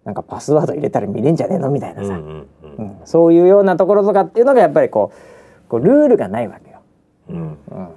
[0.04, 1.70] なんかパスワード入れたら見れんじゃねえの？
[1.70, 2.46] みたいなさ、うん。
[3.04, 5.12] そういうようなところとかっていうのがやっぱりこ
[5.66, 6.78] うこうルールがないわけよ。
[7.28, 7.36] うん。
[7.36, 7.88] うん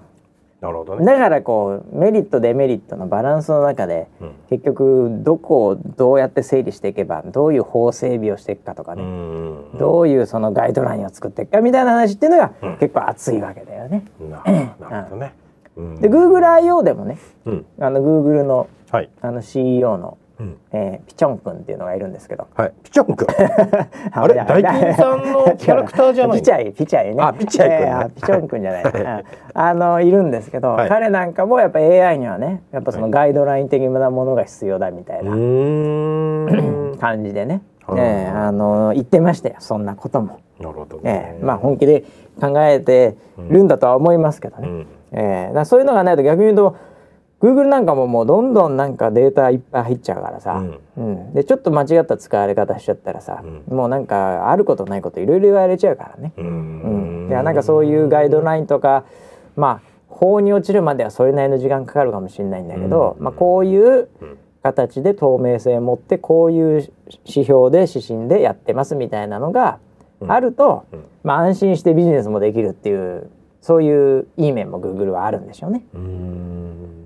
[0.59, 1.05] なるほどね。
[1.05, 4.31] だからこうメリットデメリットのバランスの中で、うん。
[4.49, 12.77] 結局どこをどうやって整理していけばどういう法整備をしていくかとかうね、んどういうそのガイドラインを作っていくかみたいな話っていうのがうん。
[12.77, 14.03] 結構熱いわけだよね。
[14.19, 14.43] な
[14.89, 15.33] なるほどね。
[15.75, 15.95] うん。
[16.01, 17.65] で GoogleIO でもねうん。
[17.79, 19.09] あの Google のはい。
[19.21, 20.57] あの CEO の、うん。
[20.71, 22.47] えーピチョン君っていうのがいるんですけど。
[22.55, 22.73] はい。
[22.83, 23.27] ピチョン君。
[24.11, 24.35] あれ？
[24.35, 27.23] 大金さんのキャラクターじゃない ピチャイピチャイね。
[27.23, 27.87] あピチャイ君ね。
[27.87, 29.23] えーあピチョン君じゃない、うん。
[29.53, 30.89] あのいるんですけど、はい。
[30.89, 35.25] 彼なんかもやっぱ AI にはねやっぱそのガイドライン的なものが必要だみたいう
[36.45, 39.55] な感じでね、はいえーあの言ってましたよ。
[39.59, 42.03] そんなことも、なるほどえねーまあ本気で
[42.39, 43.15] 考えて
[43.49, 44.87] るんだとは思いますけどね、うん。
[45.13, 46.75] えーだそういうのがないと逆に言うと
[47.39, 50.63] Google なんかももうどんどんなんかデータいっぱい入っちゃうからさ、
[50.97, 51.33] うん。
[51.33, 56.33] でちょっと間違った使われ方しちゃったらさ、うもうなんかあることないこといろいろ言われちゃうからね。
[56.37, 57.27] ううん。
[57.27, 59.05] ん、いやなんかそういうガイドラインとか
[59.55, 63.23] まあ法に落ちるまではそれなりの時間かかるかもしれないんだけど、うん。
[63.23, 64.37] まあ、こういううん。
[64.63, 66.89] 形で透明性を持ってこういう
[67.25, 69.77] 指標で指針でやってますみたいなのが
[70.27, 71.05] あると、うん。
[71.23, 73.29] まあ、安心してビジネスもできるっていう
[73.61, 75.83] そういういい面も Google はあるんでしょうね。
[75.93, 76.96] うーん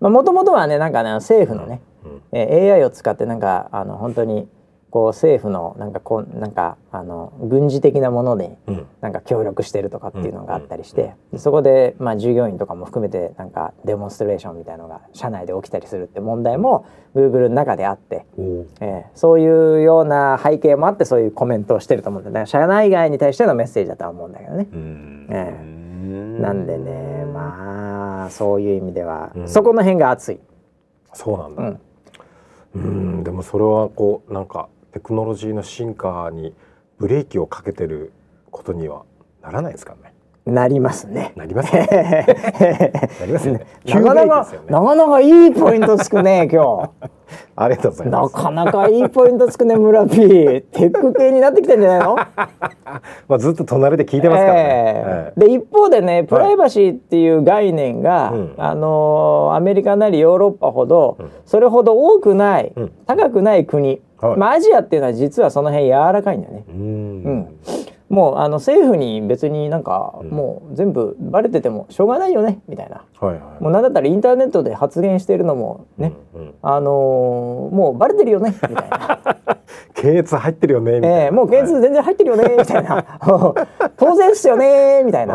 [0.00, 4.48] もともとはねなんかね政府のね、うんえー AI を使ってなんかあの本当に
[4.90, 8.86] こう政府のなんかこうなんかあの軍事的なものでうん。
[9.00, 16.86] なんか協力してるとかっていうのがあったりして、でそこでまあ従業員とかも含めてなんかデモンストレーションみたいのが社内で起きたりするって問題も
[17.16, 22.46] Google の中であって、おーえーそういうような背景もあってそういうコメントをしてると思うんだよね。
[22.46, 24.68] 社内外に対してのメッセージだとは思うんだけどね。
[24.72, 25.26] うん。
[25.30, 25.82] え。
[26.40, 29.48] なんでねまあそういう意味では、うん。
[29.48, 30.40] そこの辺が熱い。
[31.14, 31.62] そうなんだ。
[31.62, 31.80] うん。
[32.74, 36.54] うんでもそれはこうなんかテクノロジーの進化に
[36.98, 38.12] ブレーキをかけてる
[38.50, 39.04] ことには
[39.42, 40.11] ならないですかね
[40.44, 41.32] なりますね。
[41.36, 41.86] なりますね。
[43.20, 43.60] なりますね。
[43.86, 46.90] なかなか、なかなかいいポイントつくね今
[47.54, 48.08] ありがとうござ日。
[48.08, 48.34] います。
[48.36, 50.16] なかなかいいポイントつくね村 P。
[50.18, 52.16] テック系になってきてんじゃないの？
[53.28, 54.62] まあずっと隣で聞いてますからね、
[55.06, 55.40] ええ。
[55.46, 58.54] で一方でねプライバシーっていう概念が、うん。
[58.58, 61.30] あのーアメリカなりヨーロッパほど、うん。
[61.46, 62.92] それほど多くない、うん。
[63.06, 64.36] 高くない国、はい。
[64.36, 66.64] まあアジアっていうのは実はその辺柔らかいんだよね。
[66.68, 66.76] うん。
[66.76, 66.82] う
[67.30, 67.46] ん
[68.12, 70.28] もうあの政府に別になんか、うん。
[70.28, 73.04] もう全部バレててもしょうがないよねみたいな。
[73.18, 73.62] はいはい。
[73.62, 79.18] もうなんだったらインターネットで発言してるのもね、うんうんあのーもうバレてるよねみたいな。
[79.94, 83.04] 検閲入ってるよねみたいな、ええもう件数全然入ってるよねみたいな。
[83.96, 85.34] 当然っすよねみたいな。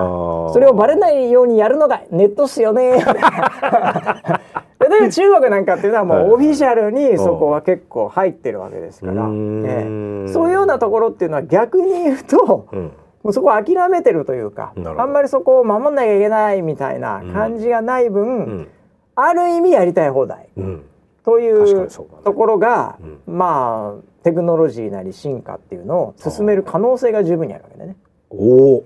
[0.53, 4.41] それをバレないようにやるのがネットっすよねみたいな
[5.12, 6.24] 中国なんかっていうのはもはい。
[6.26, 9.86] うオフィシャルにそこは結構入ってるわけですから、え
[10.28, 10.28] え。
[10.34, 12.91] そういうようなところっていうのは逆に言うと、うん。
[13.24, 18.68] もうそこを諦めてるというかあんまりそこを守んなきゃいけないみたいな感じがない分、うん。
[19.16, 20.84] ある意味やりたい放題うん。
[21.24, 21.89] という
[22.24, 27.98] ところが、うまあテクノロジーなり進化っていうのを進める可能性が十分にあるわけでね。
[28.30, 28.84] おお、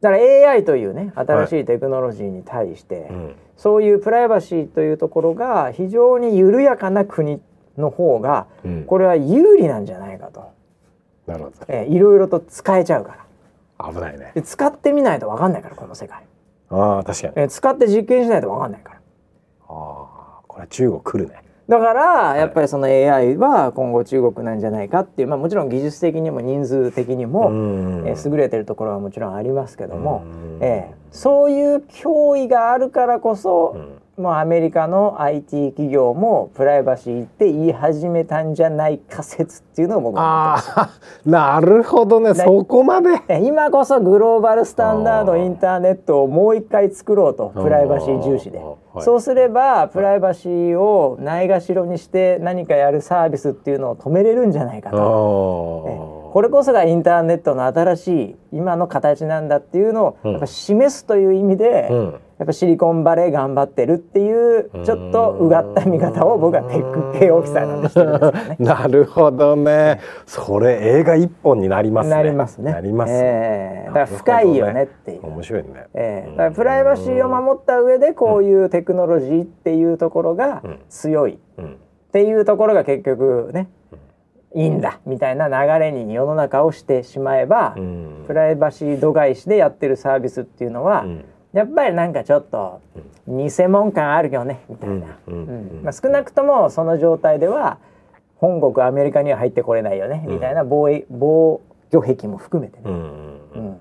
[0.00, 1.64] だから AI というね新しい。
[1.64, 7.42] テクノロジーに対して、うんそういうプライバシーというところが非常に緩やかな国
[7.76, 10.50] の方がうん、これは有利なんじゃないかと、
[11.26, 13.16] なるほえーいろいろと使えちゃうか
[13.78, 13.86] ら。
[13.86, 14.32] ど危ないね。
[14.34, 16.24] で使ってみないと分かんないからこの世界、
[16.70, 17.32] ああ確かに。
[17.36, 19.00] えー使って実験しないと分かんないから。
[19.68, 28.08] ああこれ中国来るねだからやっぱりその AI は今後中国なんじゃないかっていう、まあ、もちろん技術的にも人数的にも、ん。
[28.08, 30.58] えー優れてるところはもちろんありますけども、うん。
[30.60, 34.22] えーそういう脅威があるからこそ、うん。
[34.22, 40.90] もうアメリカの IT 企業もプライバシーって言い始めたんじゃないか説っていうのを僕はああ
[41.24, 42.34] なるほどね。
[42.34, 43.10] そこまで。
[43.28, 48.60] え今こそグローバルスタンダードインターネットをもう一回作ろうとプライバシー重視で、
[48.98, 49.04] はい。
[49.04, 55.84] そうすればプライバシーをないがしろにして何かやるサービスっていうのを止めれるんじゃないかあと。
[55.86, 60.32] えーこれこそがインターネットの新しい今の形なんだっていうのをうん。
[60.32, 68.56] やっぱ示すという意味で、うんやっぱシリコンバレー頑張ってるっていうちょっとうがった見方を僕はテック系オフィサーなんでしてるんですよね。
[68.64, 69.98] なるほどね。
[70.24, 72.14] それ映画一本になりますね。
[72.14, 72.72] なりますね。
[72.72, 73.12] なります。
[73.12, 73.86] ねええ。
[73.88, 75.26] だから深いよねっていう。
[75.26, 75.68] 面白いね。
[75.94, 76.30] ええ。
[76.30, 80.78] だからプライバシーを守った上でこういうテクノロジーっていうところがうん。
[80.88, 81.32] 強い。
[81.34, 81.76] っうん。
[82.12, 83.68] ていうところが結局ね
[84.54, 88.24] いいんだみたいな流れに世の中をしてしまえば、うん。
[88.28, 91.24] プライバシー度外視でやってるサービスっていうのは、うん
[91.58, 92.80] やっぱりなんかちょっと
[93.26, 97.78] 偽物感あるよねみたいな、うんまあ、少なくともその状態では
[98.36, 101.60] 本国アメリカには入ってこれないよね、みたいな防衛防
[101.92, 103.78] 御壁も含めてね、うんうん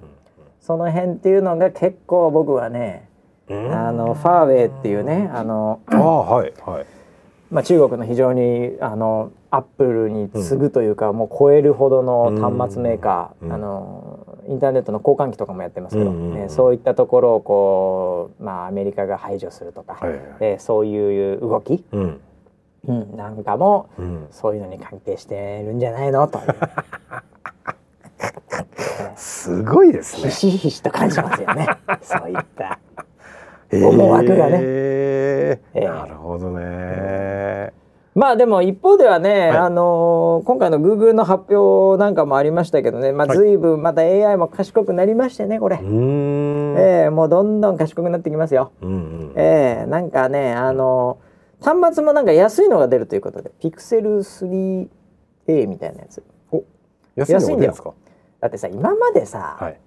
[0.60, 3.08] その辺っていうのが結構僕はね、
[3.48, 3.74] うん。
[3.74, 6.86] あのファーウェイっていうねあの、ああはいはい。
[7.50, 13.54] まあ、中国の非常にあのアップルに次ぐというか、もう超えるほどの端末メーカー、うん。
[13.54, 22.22] あのインターネットの交換機とかもやってますけど、うんうんうんねそういったところをこう、まあ、アメリカが排除するとか、はいはいでそういう動き、うん。
[22.88, 24.28] うん、なんかもうん。
[24.32, 26.28] そういうのに関係してるんじゃないの？
[26.28, 26.40] と。
[29.16, 30.30] すごいですね。
[30.30, 31.68] ひしひしと感じますよね。
[32.02, 32.80] そういった。
[33.74, 34.60] 思惑がね。
[34.62, 35.80] えー。
[35.80, 37.74] ええなるほどね
[38.18, 39.58] まあでも一方ではね、はい。
[39.58, 43.38] あのー今回の Google の発表なんかもありましたけどね、まあ、はい。
[43.38, 46.76] 随分また AI も賢くなりましてねこれ、うーん。
[46.80, 48.72] ええもうどんどん賢くなってきますよ。
[48.82, 49.34] うんうん。
[49.36, 51.28] ええなんかねあのー
[51.82, 54.88] 端末もなんか安いのが出るということで Pixel
[55.48, 56.24] 3A みたいなやつ。
[56.52, 56.64] お
[57.16, 57.94] 安いんですか？
[58.42, 59.80] だってさ今までさ、はい。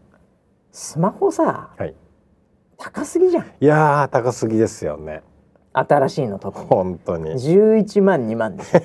[0.72, 1.94] スマホさはい。
[2.76, 3.44] 高すぎじゃん。
[3.44, 5.22] いやー高すぎですよね
[5.72, 7.32] 新しいの特に本当に。
[7.32, 8.80] 11万2万でしょ。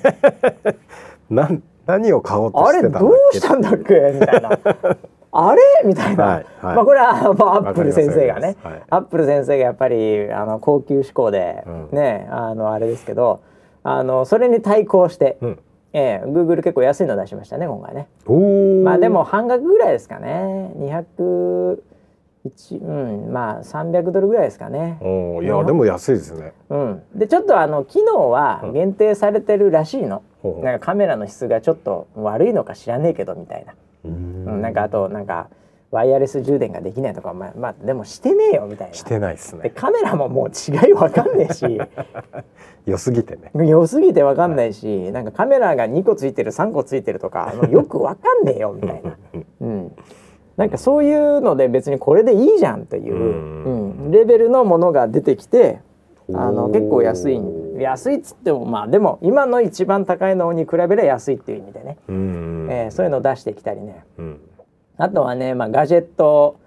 [1.34, 4.18] なん何を買おうとあれしてたんだっどけうしたんだっけ？
[4.20, 4.50] みたいな。
[5.32, 5.62] あれ？
[5.84, 6.76] みたいな、はいはい。
[6.76, 8.82] まあこれはまあアップル先生がね、はい。
[8.90, 11.88] アップル先生がやっぱりあの高級志向で、うん。
[11.92, 13.40] ねあのあれですけど
[13.82, 15.58] あのそれに対抗して、うん。
[15.92, 18.08] ええ Google 結構安いの出しましたね今回ね。
[18.84, 20.70] まあでも半額ぐらいですかね
[22.50, 24.98] 201うんまあ300ドルぐらいですかね。
[25.00, 26.52] おーいやでも安いですね。
[26.70, 30.64] うん、でちょっとあの機能は限定されてるらしいの、ほうほう。
[30.64, 33.74] なんかカメラの質がちょっと悪いのか知らねえけどみたいな、
[34.04, 34.44] うん。
[34.58, 35.48] ん、なんかあとなんか
[35.90, 38.94] ワイヤレス充電ができないとかまあ、まあ、でもしてねえよみたいな。
[38.94, 41.64] してないですでねカメラももう違いわかんねえし。
[42.86, 43.50] 良すぎてね。
[43.66, 49.16] 良すぎてわかんないし、なんかカメラが2個ついてる3個ついてるとかよくわかんねえよみたいな、
[49.60, 49.92] うん、
[50.56, 53.68] なんかそういうので別にこれでいいじゃんという、うう
[54.04, 55.80] んんレベルのものが出てきて
[56.32, 57.40] あの結構安い
[57.78, 64.04] 安いっつってもまあでも今の一番高いのに比べれば安いっていう意味でね、えーそういうのを出してきたりね。
[64.18, 64.40] うん。
[64.96, 66.58] あとはね、まあ、ガジェット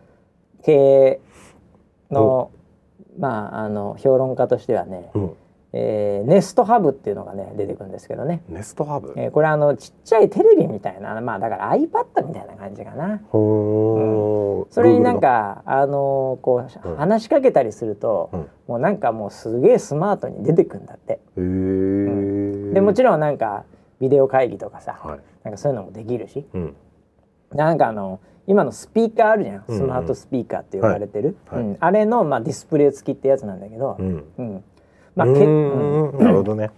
[0.64, 1.20] 系
[2.12, 2.52] の
[3.18, 5.32] まああの評論家としてはね、うん
[5.72, 9.14] えーネストハブっていうのがね出てくるんですけどね、ネストハブ？
[9.16, 13.20] えーこれあのちっちゃいテレビみたいなまあだから iPad みたいな感じかな。
[13.30, 14.74] ほー。
[14.74, 16.96] それになんかあのーこう、うん。
[16.96, 18.48] 話しかけたりすると、うん。
[18.68, 21.20] もうなんかもうすげえスマートに出てくんだって。
[21.38, 22.74] へー。
[22.74, 23.64] でもちろんなんか
[24.00, 25.20] ビデオ会議とかさ、はい。
[25.44, 26.46] なんかそういうのもできるし。
[26.54, 26.76] うん。
[27.52, 29.78] なんかあの今のスピーカーあるじゃん、うんうん。
[29.78, 31.68] スマートスピーカーって呼ばれてる、はいはい。
[31.70, 31.78] うん。
[31.80, 34.24] あれの、まあ、ディスプレイ付きってやつなんだけど、うん。
[34.38, 34.64] うん
[35.20, 36.18] ままああけうん。
[36.18, 36.72] なるほどね。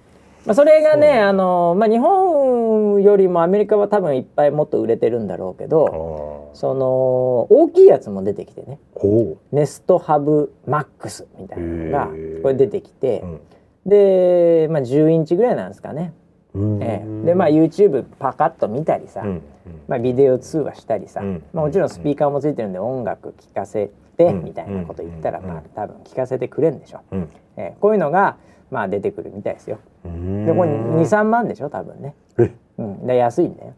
[0.46, 6.56] まあ、それがねあの、まあ、日本よりもアメリカは多分いっぱいもっと売れてるんだろうけあどー。
[6.56, 8.80] その大きいやつも出てきてね。
[8.96, 12.06] ほネストハブマックスみたいなのが
[12.42, 13.40] これ出てきてう、うん。
[13.86, 16.14] で、まあ、10インチぐらいなんですかね、
[16.56, 16.82] うん。
[16.82, 17.26] ええ。
[17.28, 19.42] でまあ YouTube パカッと見たりさ、うん。
[19.88, 21.44] まあ、ビデオ通話したりさ、うん。
[21.54, 23.92] まあ、もちろんスピーカーもついてるんで音楽聴かせ
[24.26, 24.44] てうん。
[24.44, 25.46] みたいなこと言ったら、うん。
[25.48, 27.30] まあ多分聞かせてくれんでしょ、うん。
[27.58, 28.38] ええこういうのが
[28.70, 29.80] まあ出てくるみたいですよ。
[30.06, 30.46] うん。
[30.46, 32.52] でこれ23万でしょ多分ね、え？
[32.78, 33.74] うん、で安いんだよ。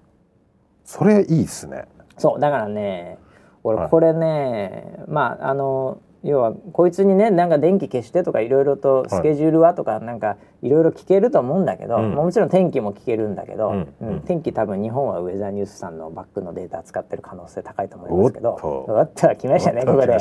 [0.83, 1.85] それいいっすね。
[2.17, 3.17] そうだからね
[3.63, 3.77] はい。
[3.77, 12.15] 俺これね、まああの要はこいつにねなんか電気消してとかいろいろとスケジュールはとかなんかいろいろ聞けると思うんだけど、うん。
[12.15, 13.93] まあもちろん天気も聞けるんだけど、うん。
[14.01, 14.07] うん。
[14.07, 14.21] うん。
[14.21, 19.35] 天気多分日本はウェザーニュースさんのバックのデータ使ってる可能性高いと思いますけどおっと。
[19.35, 20.17] 来ましたねここで。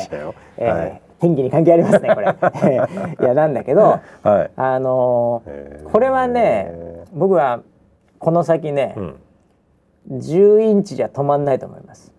[0.59, 2.27] えーはい天気に関係ありますねこれ。
[3.21, 4.51] いやなんだけどはい。
[4.57, 6.73] あのーこれはね
[7.13, 7.61] 僕は
[8.19, 9.15] この先ね、うん。
[10.11, 12.12] 10インチじゃ止まんないと思います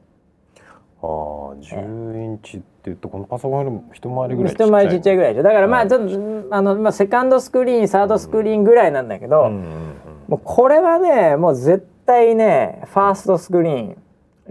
[1.03, 5.43] ああ10インチって言うとこのパソコンよりも一回りぐらい一回りちっちゃいぐらいでしょ。
[5.43, 5.85] だからまはい。
[5.87, 9.95] あちょっと、あのまあセカンドスクリーンサードスクリーンぐらいなんだけど、うんうん
[10.29, 13.97] もうこれはねもう絶対ねファーストスクリーン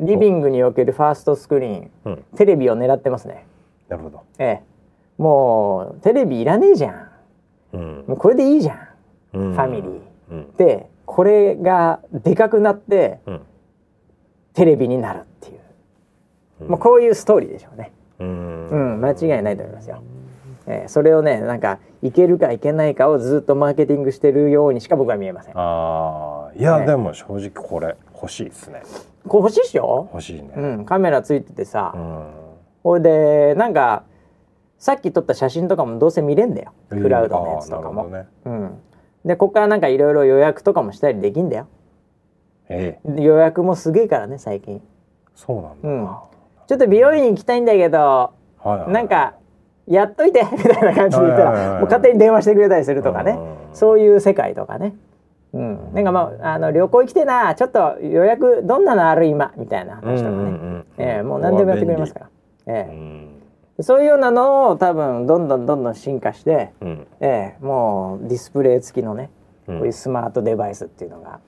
[0.00, 2.24] リビングにおけるファーストスクリーンうんうん。
[2.36, 3.46] テレビを狙ってますね。
[3.88, 4.22] なるほど。
[4.38, 4.62] ええ。
[5.16, 7.08] もうテレビいらねえじゃん。
[7.72, 8.04] うん。
[8.08, 9.52] もうこれでいいじゃん、うん。
[9.54, 10.00] ファミリー。
[10.30, 10.52] うん。
[10.56, 13.40] でこれがでかくなってうん。
[14.52, 15.24] テレビになる
[16.62, 16.70] う、うん。
[16.70, 17.92] もうこういうストーリーでしょうね。
[18.18, 18.68] うん。
[18.70, 20.02] うん間違いないと思いますよ、
[20.66, 25.54] ええそれをねなんかいけるかいけないかをずっとマーケティングしてるようにしか僕は見えません。
[25.56, 26.86] ああいや、ね。
[26.86, 28.82] でも正直これ欲しいですね。
[29.26, 30.52] これ欲しいっしょ欲しいね。
[30.56, 32.26] うんカメラついててさ、うん。
[32.82, 34.04] ほいでなんか
[34.78, 36.72] さっき撮った写真とかもどうせ見れんだよ。
[36.90, 38.78] えークラウドのやつとかも、あーなるうん、
[39.24, 41.66] でここからなんかいろいろ予約とかもしたりできんだよ。
[42.68, 43.22] ええ。
[43.22, 44.82] 予約もすげえからね最近。
[45.34, 46.31] そうなんだ、うん
[46.72, 49.34] ちょっと美容院行きたいんだけどはなんか
[49.86, 53.32] やっといて みたいな感じで言ったらもう勝手に電話してくれたりするとかね。
[53.32, 54.94] うんそういう世界とかね。
[55.52, 59.52] うん、なんかまああの旅行来てなちょっと予約どんなのある今？
[59.56, 62.26] みたいな話とかね、うええもう何でもやってくれますから、
[62.66, 62.94] ええ。
[63.78, 63.84] うん。
[63.84, 67.06] そういうようなのを多分どんどんどんどん進化して、うん。
[67.20, 69.30] ええもうディスプレイ付きのね、
[69.66, 69.78] うん。
[69.78, 71.40] こういうスマートデバイスっていうのが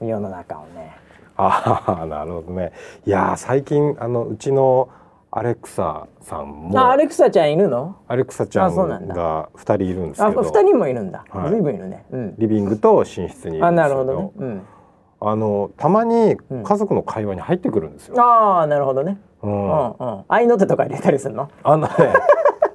[0.00, 0.96] 世の中をね
[1.36, 2.72] ああなるほどね。
[3.06, 4.88] いやー最近あのうちの
[5.30, 7.96] アレクサさんもあアレクサちゃんいるの？
[8.06, 10.42] アレクサちゃんが2人いるんですあけど。
[10.42, 11.50] 二人もいるんだ、はい。
[11.50, 12.04] ずいぶんいるね。
[12.12, 12.34] うん。
[12.38, 14.62] リビングと寝室にあなるほどね、うん、
[15.20, 16.62] あのたまにうん。
[16.62, 18.20] 家族の会話に入ってくるんですよ。
[18.22, 19.18] ああなるほどね。
[19.42, 20.24] ううんんうん。
[20.28, 21.50] 合いの手とか入れたりするの？
[21.64, 21.92] あのね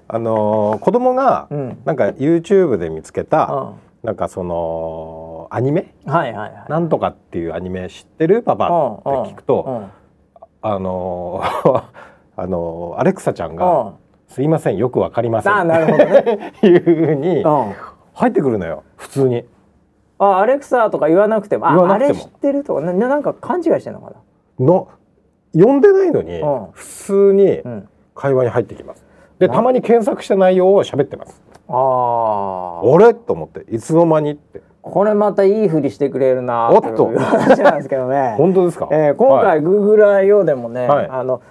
[0.10, 1.82] あのー子供がうん。
[1.86, 5.93] なんか YouTube で見つけうたんなんかそのアニメ？
[6.05, 6.65] はいはいはい。
[6.69, 8.43] なんとかっていうアニメ知ってる？
[8.43, 9.89] パパって聞くと
[10.61, 11.83] あのー
[12.37, 13.93] あのーアレクサちゃんがうん
[14.29, 16.53] 「すいませんよくわかりません」あなるほどね。
[16.63, 17.73] いうふうにうん。
[18.13, 18.83] 入ってくるのよ。
[18.95, 19.45] 普通に。
[20.17, 21.67] あアレクサとか言わなくても。
[21.67, 24.11] ああれ知ってるとかななんか勘違いしてんのか
[24.59, 24.87] の
[25.53, 26.67] 呼んでないのにうん。
[26.71, 27.61] 普通に
[28.15, 29.05] 会話に入ってきます。
[29.39, 31.41] でなたまに検索した内容を喋ってます。
[31.70, 33.13] あああれ？
[33.13, 33.74] と思って。
[33.74, 34.61] いつの間にって。
[34.82, 38.34] これまたいいふりしてくれるなおっという話なんですけどね。
[38.39, 39.61] 本当ですか、えー今はい。
[39.61, 41.07] 回 Google 用でもね、はい。
[41.09, 41.41] あの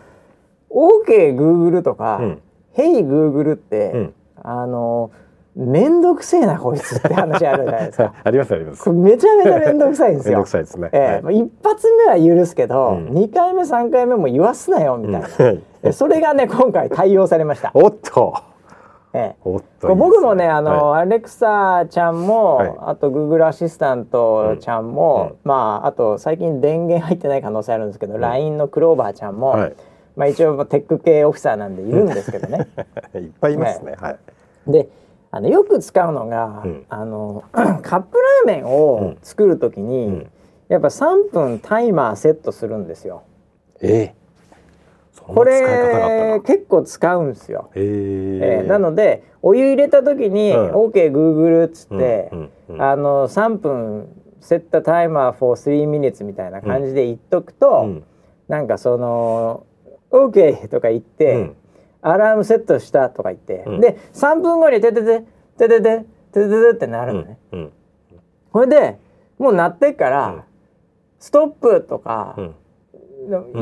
[0.70, 2.38] OKGoogle とか、うん、
[2.76, 4.14] HeyGoogle って、うん。
[4.42, 5.10] あの
[5.54, 8.14] めんどくせえなこいつって話あるじゃないですか。
[8.22, 8.90] ありますあります。
[8.90, 13.08] めちゃめちゃめんどくさいんですめんどよくさいですね、えーまあ一発目は許すけど、うん。
[13.12, 15.22] 二回目三回目も言わすなよみたい
[15.82, 18.34] な、それがね今回対応されました、おっと
[19.14, 22.74] えおっーこれ僕もねあの、はアレクサちゃんも、はい。
[22.80, 25.48] あと Google アシスタントちゃんも、うん。
[25.48, 28.20] まああと最近電源入ってない可能性あるんですけど、ん。
[28.20, 29.76] LINE のクローバーちゃんも、はい。
[30.16, 32.68] まあ一応テック系オフィサーなんでいるんですけどね。
[33.14, 34.18] い、 いっぱいいますね、はい。
[34.66, 34.88] で
[35.30, 36.86] あのよく使うのが、うん。
[36.88, 40.30] あの カップラーメンを作る時に、うん。
[40.68, 43.22] やっぱ3分タイマーセットするんですよ。
[43.80, 44.17] ええ
[45.28, 45.60] これ
[46.32, 47.70] な結構使うんですよ。
[47.74, 50.70] えええーなのでお湯入れた時に「うん。
[50.72, 52.82] OKGoogle」っつって、うんうんうん。
[52.82, 54.08] あの3分
[54.40, 58.04] セットタイマー for 3 minutes みたいな感じで言っとくと、うん。
[58.48, 59.66] なんかその
[60.10, 61.56] 「OK」とか言って、うん。
[62.00, 63.80] アラームセットしたとか言って、うん。
[63.80, 65.24] で3分後に「ててて
[65.58, 67.38] ててててててて」ってなるのね。
[67.52, 67.72] うん
[68.50, 68.96] これで
[69.38, 70.42] もう鳴ってっから、うん。
[71.18, 72.54] ストップとかうん。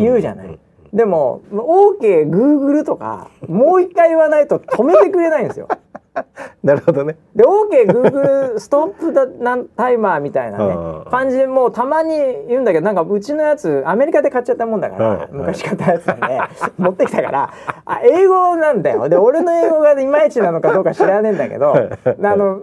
[0.00, 0.60] 言うじゃない、うん
[0.96, 5.68] でも OK グーグルとかもう一回言わないと止めてくれないんですよ。
[6.64, 7.16] なるほどね。
[7.34, 12.16] で OK グーグルストップだなんタイマーみたいなねうん感じでもうたまに
[12.48, 15.28] 言うんだけどなんかうちのやつアメリカで買っちゃったもんだから、はいはい。
[15.32, 16.40] 昔買ったやつなんで
[16.78, 17.50] 持ってきたから
[17.84, 19.06] あ英語なんだよ。
[19.10, 22.58] で俺の英語がいまいちなのかどうか知らねえんだけどあの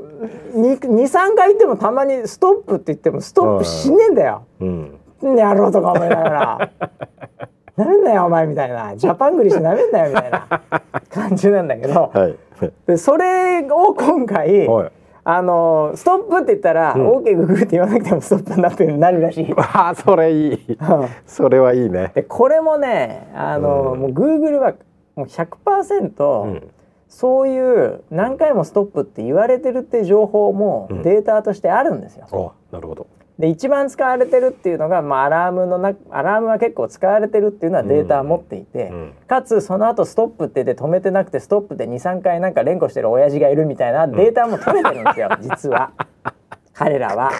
[0.55, 4.41] 2、3回言ってもたまにストップって言ってもストップしねえんだよ。
[4.59, 4.99] うん。
[5.37, 6.69] やろうとか思いながら
[7.75, 10.47] 「なめんなよお前」みたいな「ジャパングリッシュなめんなよ」みたいな
[11.09, 12.11] 感じなんだけど。
[12.13, 12.37] はい。
[12.87, 14.91] でそれを今回、はい。
[15.25, 17.11] あのストップって言ったら、うん。
[17.11, 19.53] OK ググって言わなくてもストップになってるなるらしい。
[19.57, 20.77] ああそれいい。
[21.25, 22.11] それはいいね。
[22.13, 23.99] でこれもねあの、うん。
[23.99, 24.73] もう Google は
[25.15, 26.71] もう100%、うん。
[27.07, 31.01] そういう何回もストップって言われてるって情報もうん。
[31.03, 32.27] データとしてあるんですよ。
[32.71, 33.07] あなるほど
[33.39, 39.13] で一番使われてるっていうのが、まあ、アラームのなアラームは結構使われてるっていうのはデータを持っていて、うん。
[39.27, 45.91] かつその後ストップって言って止めてなくてストップで23回なんか連呼してる親父がいるみたいなデータも取れてるんですよ、 実は。
[46.75, 47.31] 彼らは。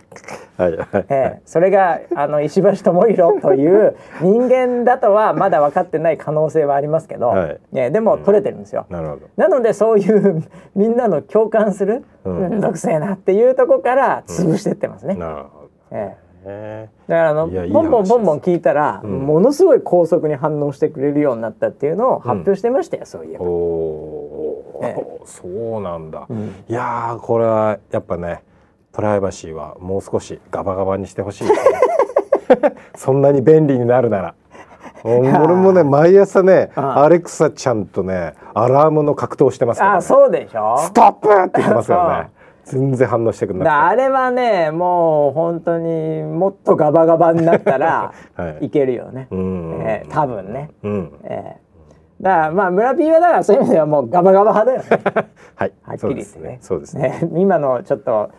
[0.57, 1.05] はいはい。
[1.09, 7.59] ええ、それがあの石橋智弘という人間だとはまだ分かってない可能性はありますけど、はい。
[7.71, 8.85] ね、でも取れてるんですよ。
[8.89, 9.21] なるほど。
[9.35, 10.43] なのでそういう
[10.75, 12.39] みんなの共感するうん。
[12.41, 15.15] めんどくせえなっていうとこから潰してってますね。
[15.15, 15.62] なるほど
[15.93, 16.23] ええ。
[16.45, 19.25] ねだからあのボンボン話ボンボン聞いたら、うん。
[19.25, 24.89] ものすごい高速に反応してくれるようになったっていうのを発表してましたよ、そういえおば。
[24.89, 26.65] おそうなんだ、うん。
[26.67, 28.43] いやーこれはやっぱね
[28.91, 31.47] プライバシーはもう少しガバガバにしてほしい。
[32.95, 34.35] そんなに便利になるなら。
[35.05, 40.77] 俺もね毎朝ねアレクサちゃんとねアラームの格闘してますから、ね、あそうでしょ。
[40.77, 42.29] ストップって言ってますからね
[42.65, 48.67] 全然反応してくれだなあれはねもう本当にもっとガバガバになったら はい。
[48.67, 50.69] いけるよね、くてうん、ええ多分ね。
[50.83, 51.11] うん。
[51.23, 51.63] ええ
[52.21, 55.29] だからまあ村 P はだからそういう意味ではもうガバガバ派だよね。
[55.55, 55.73] はい。
[55.83, 56.57] はっきり言ってね。
[56.61, 56.97] そうです。
[56.97, 57.29] ねね。
[57.35, 58.29] 今のちょっと、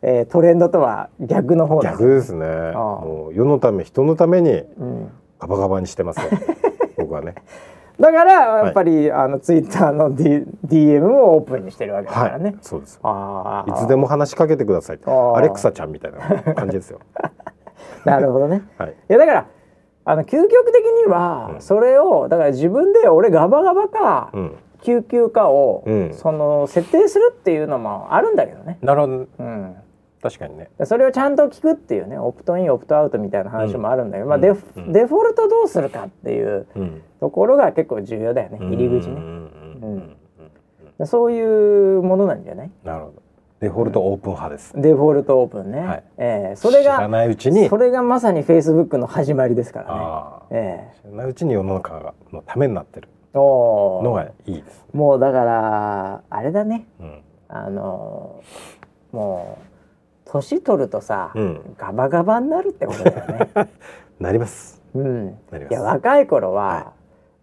[0.00, 2.46] えー、トレンドとは逆の方だ逆ですね。
[2.46, 2.78] あ。
[2.78, 6.30] もう世のため人のためにうん、ガバガバにしてますよ。
[6.96, 7.34] 僕はね
[7.98, 8.32] だから
[8.64, 12.44] やっぱり、あのツイッターの、D、DM をオープンにしてるわけだからね。
[12.44, 12.56] はい。
[12.60, 12.98] そうです。
[13.02, 16.98] ああいつでも話しかけてくださいアレクサちゃんみたいな感じですよ。
[18.04, 18.62] なるほどね。
[18.78, 18.90] はい。
[18.90, 19.46] いやだから
[20.06, 21.60] あの究極的には、うん。
[21.60, 24.56] それをだから自分で俺ガバガバか、うん。
[24.82, 26.14] 救急かを、うん。
[26.14, 28.78] その設定するっていうのもあるんだけどね。
[28.82, 29.12] なるほど。
[29.38, 29.76] うん。
[30.24, 30.70] 確かにね。
[30.84, 34.92] それをちゃんと聞くっていうねオプトインオプトアウトみたいな話もあるんだけど、まあデフうん。
[34.92, 37.02] デフォルトどうするかっていううん。
[37.20, 39.16] ところが結構重要だよね入り口ね。
[39.16, 39.20] うん。
[39.20, 39.82] うん。
[39.82, 40.16] うん。
[40.98, 41.06] うん。
[41.06, 42.70] そういうものなんじゃない？
[42.84, 43.22] なるほど。
[43.60, 44.72] デフォルトオープン派です。
[44.80, 46.04] デフォルトオープンね、はい。
[46.18, 47.68] ええそれ知らがないうちに。
[47.68, 49.82] それがまさにフェイスブックの始まりですか
[50.50, 50.90] らね。
[50.94, 56.86] え知らないうちに世の中がのためになってるのがいいですもうだからあれだね。
[57.00, 57.20] うん。
[57.48, 59.73] あのーもう
[60.34, 61.74] 年取るとさ、うん。
[61.78, 63.70] ガバガバになるってことだよね。
[64.18, 64.82] なります。
[64.94, 65.72] うん、なります。
[65.72, 66.84] いや若い頃は、はい。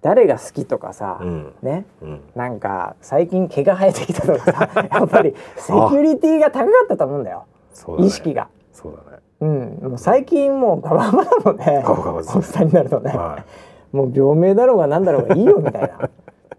[0.01, 1.53] 誰が好きとかさ、うん。
[1.61, 1.85] ね。
[2.01, 2.21] うん。
[2.35, 7.45] なんか最近毛が生えてきたとかさ やっぱりセキュリティが高かったと思うんだよ。
[7.87, 8.05] だね。
[8.05, 8.49] 意識が。
[8.73, 9.19] そうだね。
[9.41, 11.83] うん、もう最近もうガバガバだもんね。
[11.85, 13.43] ガバガバおっさんになるとね、は
[13.91, 16.09] もう病名だろうがなんだろうがいいよみたいな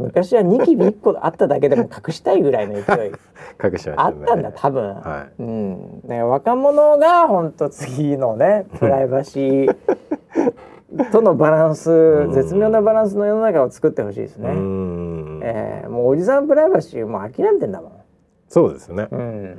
[0.03, 3.11] 昔はニキビ1個あっただけでも隠したいぐらいの勢い。
[3.11, 3.13] い
[3.63, 3.97] 隠しまね。
[3.97, 12.33] あったんだ多分、はうん、だから若者が本当次のねプライバシーとのバランスん。
[12.33, 15.41] 絶妙なバランスの世の中を作ってほしいですい、ね、うん。
[15.43, 17.93] えーもうおじさんプライバシーもう諦めてんだもん、
[18.49, 19.09] そうですよね。
[19.11, 19.59] うん、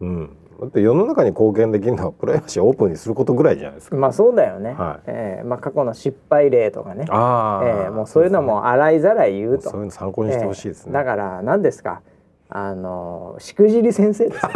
[0.00, 3.96] うんだって世の中に貢献できるのはプライバシーをオープンにすることぐらいじゃないですか。
[3.96, 5.04] まあそうだよね、はい。
[5.06, 7.04] えーまあ、過去の失敗例とかね。
[7.10, 9.70] ああ、えーもうそういうのも洗いざらい言うと。
[9.70, 12.00] そういうの参考にしてほしいですね、えーだから何ですか？
[12.48, 14.40] あのしくじり先生です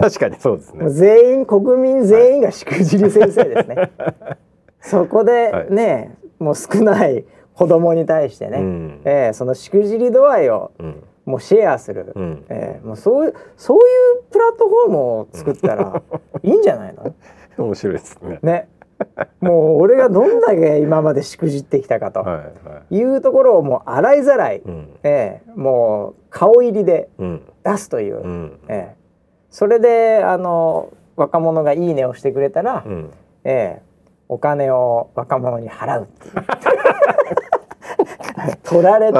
[0.00, 0.90] 確かにそうですね。
[0.90, 3.90] 全員国民全員がしくじり先生ですね。
[4.80, 9.00] そこでね、もう少ない子供に対してね、うん。
[9.04, 12.44] えーそのしくじり度合いをうんもうシェアする、うん。
[12.48, 13.80] えーもうそういうそうい
[14.20, 16.00] うプラットフォームを作ったら
[16.42, 17.12] いいんじゃないの？
[17.58, 18.38] 面白いですね。
[18.42, 18.68] ね、
[19.40, 22.44] もう俺がどんだけ今までしくじってきたかとは
[22.90, 24.88] いうところをもう洗いざらい、うん。
[25.02, 27.42] えーもう顔入りでうん。
[27.64, 28.58] 出すという、うん。
[28.68, 28.96] ええ
[29.50, 33.10] それであの若者が「いいね」をしてくれたら、うん。
[33.44, 33.82] ええ
[34.28, 36.34] お金を若者に払うっていう。
[38.64, 39.18] 取られて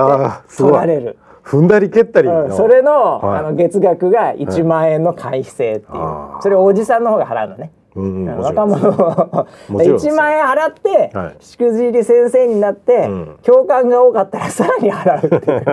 [0.58, 1.16] 取られる
[1.46, 3.38] 踏んだり蹴ったりの、うんそれの,、はい。
[3.38, 6.42] あの月額が1万円の会費制っていう、あー。
[6.42, 7.70] それをおじさんの方が払うのね。
[7.94, 8.92] うんうん、若者
[9.70, 11.36] もちろんです1万円払って、はい。
[11.40, 13.38] しくじり先生になって、ん。
[13.42, 15.64] 共感が多かったらさらに払うっていう。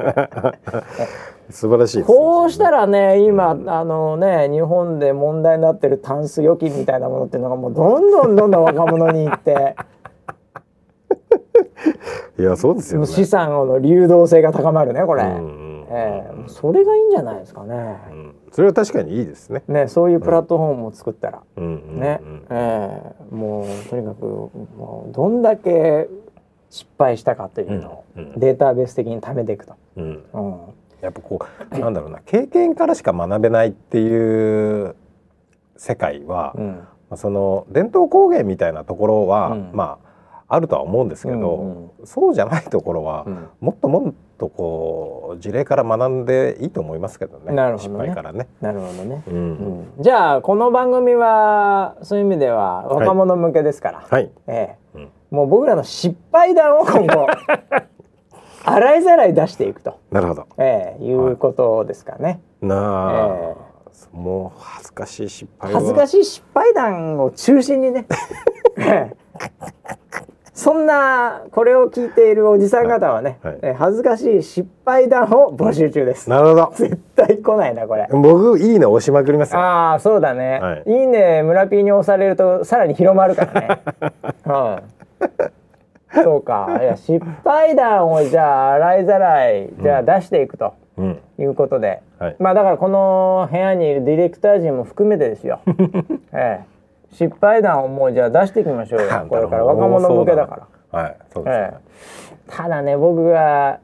[1.50, 9.76] 素晴らしいですこうしたらね今あのね日本で問題になってるタンス預金みたいなものっていうのがもうどんどんどんどん若者に行って。
[12.40, 13.08] いやそうですよね。
[13.08, 15.63] 資産の流動性が高まるねこれ、うんうん
[15.94, 17.76] ええそれがいいんじゃないですかね。
[18.12, 18.36] うん。
[18.52, 19.64] それは確かにいいですね。
[19.68, 21.44] ねそういうプラットフォームを作ったら。
[21.56, 21.66] うん。
[21.66, 22.00] うん。
[22.00, 22.46] ね、うん。
[22.50, 26.08] ええもうとにかくもうどんだけ
[26.70, 28.04] 失敗したかというのを
[28.38, 29.76] データベース的に貯めていくと。
[29.98, 30.24] うん。
[30.34, 30.60] うん。
[31.02, 31.40] やっぱこ
[31.72, 34.96] うなんだろうな経験からしか学べないっていう
[35.78, 36.76] 世界は、うん。
[36.78, 39.70] まあその伝統工芸みたいなところは、うん。
[39.74, 40.03] まあ
[40.54, 43.48] あるとは思うんですけど、うんそうじゃないところは、うん。
[43.62, 47.98] もっともっとこう事例から学んでいいと思いますけどね失なるほどね。
[48.08, 48.48] 敗からね。
[48.62, 49.24] なるほどね。
[49.28, 49.36] うん。
[49.36, 49.88] うん。
[50.00, 54.98] じゃあこの番組はそういう意味では若者向けですから、はい、ええ。
[54.98, 55.10] うん。
[55.32, 57.28] もう僕らの失敗談を今後
[58.66, 60.46] 洗いざらい出していくと、なるほど。
[60.58, 62.42] ええいうことですかね。
[62.62, 63.56] なあ、え
[64.12, 68.06] もう恥ずかしい失敗は恥ずかしい失敗談を中心にね。
[68.78, 69.16] え え
[70.54, 73.60] そんなこれを聞いているおじさん方はね、はいはい。
[73.64, 76.30] ええ恥ずかしい失敗談を募集中です。
[76.30, 76.74] なるほど。
[76.78, 78.08] 絶対来ないなこれ。
[78.12, 79.60] 僕いいね押しまくりますよ。
[79.60, 80.84] ああそうだね、はい。
[80.86, 83.82] い、いね村 P に押されるとさらに広まるからね。
[84.46, 86.24] うん。
[86.24, 86.80] そうか。
[86.82, 91.20] いや失敗談をじゃあ洗いざらいじゃあ出していくとうん。
[91.40, 92.36] いうことで、はい。
[92.38, 95.62] まあだからこの部屋にいるディレクター陣も含めてですよ、
[96.32, 96.66] ええ、
[97.14, 99.26] 失敗談をもうじゃあ出していきましょうよ。
[99.30, 99.66] これから。
[99.66, 101.00] 若者向けだから。
[101.00, 101.18] はい。
[101.34, 103.80] そうです、ええ、ただね僕が、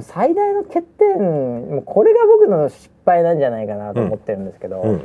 [0.00, 4.98] 最大の欠点もうこれが僕の失敗なんじゃないかなと思ってるんですけど、うん。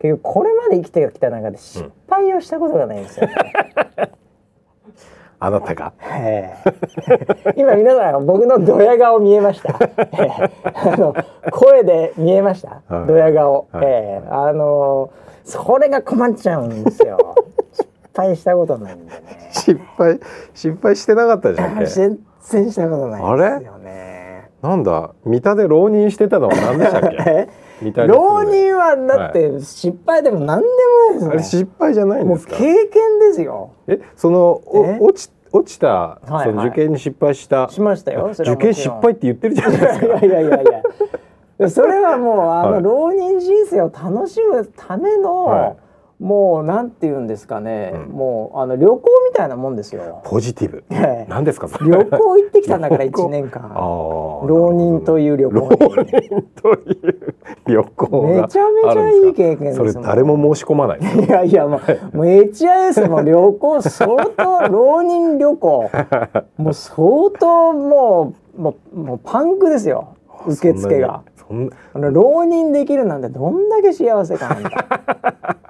[0.00, 3.34] 結局これまで生きてきた中で失敗をしたことがないんですよ、ね
[5.40, 5.92] あなたが。
[6.02, 7.54] ええ。
[7.56, 10.50] 今皆さん僕のドヤ顔見えました、ええ。
[10.92, 11.14] あの
[11.50, 13.06] 声で見えました、はい。
[13.06, 13.84] ドヤ顔、はい。
[13.86, 14.28] ええ。
[14.30, 15.10] あの
[15.44, 17.34] それが困っちゃうんですよ。
[17.72, 19.48] 失敗したことないんでね。
[19.52, 20.20] 失敗
[20.54, 21.86] 失敗してなかったじゃんけ。
[21.90, 24.50] 全然したことないんですよね。
[24.62, 25.12] なんだ？
[25.24, 27.48] 三田で浪人してたのは何でしたっけ？
[27.80, 28.24] え三田ですね。
[28.24, 30.70] 浪人はだって失敗でも何でも
[31.10, 32.56] あれないですね、失敗じゃないんですか？
[32.56, 33.72] 経験ですよ。
[33.86, 34.98] えそのえ？
[35.00, 36.44] お落ち落ちた、はいはい。
[36.46, 37.68] その受験に失敗した。
[37.70, 40.06] しましたよ受験失敗って言ってるじゃないですか。
[40.24, 40.64] いやいやいやい
[41.58, 41.68] や。
[41.70, 42.82] それはもうあの、はい。
[42.82, 45.76] 浪人人生を楽しむための、は
[46.20, 48.12] もうなんて言うんですかね、うん。
[48.12, 50.20] もうあの旅行みたいなもんですよ。
[50.24, 50.84] ポジティブ。
[50.90, 51.90] ええ何ですかそれ。
[51.90, 53.26] 旅行行ってきたんだから旅行。
[53.26, 53.70] 1年間。
[53.72, 55.60] 浪人という旅行。
[55.60, 55.68] 浪
[56.04, 57.34] 人という
[57.66, 61.80] 旅行がめちゃめちゃいい経験ですそれ誰も申し込まないいやいやも
[62.12, 65.90] うもう HIS も旅行相当浪人旅行。
[66.58, 66.98] もう相
[67.38, 70.16] 当もうもうもうパンクですよ。
[70.46, 71.22] 受付が
[71.94, 74.70] 浪人できるなんてどんだけ幸せかなんだ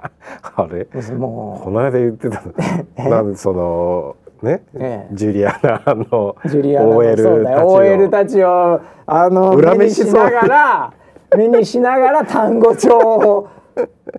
[0.55, 0.87] あれ？
[1.15, 2.53] もこの間言ってたの。
[3.09, 5.15] なんでそのね、ええ。
[5.15, 7.67] ジュリアナのうジュリアナの OL たちを。
[7.67, 10.93] OL たちをあの裏目に飯しながら
[11.37, 13.47] 目にしながら単語帳を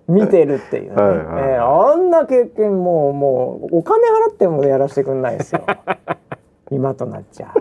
[0.08, 1.16] 見てるっていうね、はい。
[1.16, 1.20] え
[1.54, 5.62] えあんな経験もうもうお金払ってもやらせてくんないですよ。
[6.70, 7.52] 今となっちゃ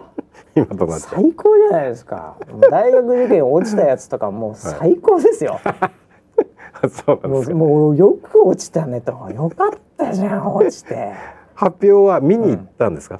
[0.56, 1.04] 今となって。
[1.08, 2.36] 最高じゃないですか。
[2.70, 5.60] 大学受験落ちたやつとかもう最高ですよ、
[6.90, 9.12] そうなんですかもうよく落ちたねと。
[9.34, 11.14] よかったじゃん落ちて。
[11.54, 13.20] 発表は見に行ったんですか、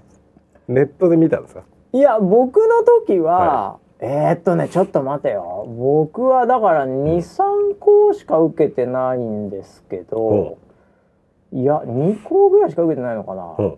[0.68, 1.64] ネットで見たんですか？
[1.94, 5.68] いや僕の時は、はえーっとねちょっと待てよ。
[5.78, 10.58] 僕はだから23校しか受けてないんですけど、
[11.52, 13.78] いや2校ぐらいしか受けてないのかな、うん。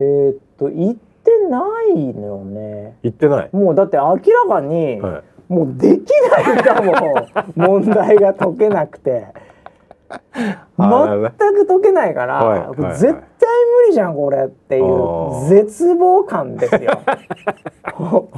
[0.00, 1.60] えーっと行ってな
[1.94, 2.96] いのよね。
[3.02, 4.16] 行ってない、もうだって明ら
[4.48, 5.52] かに、はい。
[5.52, 6.94] もうできないんだもん。
[7.56, 9.26] 問題が解けなくて。
[10.78, 12.96] 全く解けないから、はいはいはい。
[12.96, 15.48] 絶対無理じゃんこれっていあうー。
[15.48, 17.00] 絶望感ですよ。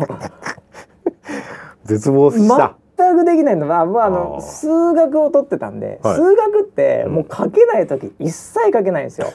[1.85, 6.17] 絶望した、全くできないのは、まあ、あの数学を取ってたんで、はい。
[6.17, 9.29] 数学ってもう書けない時一切書けないんですよ。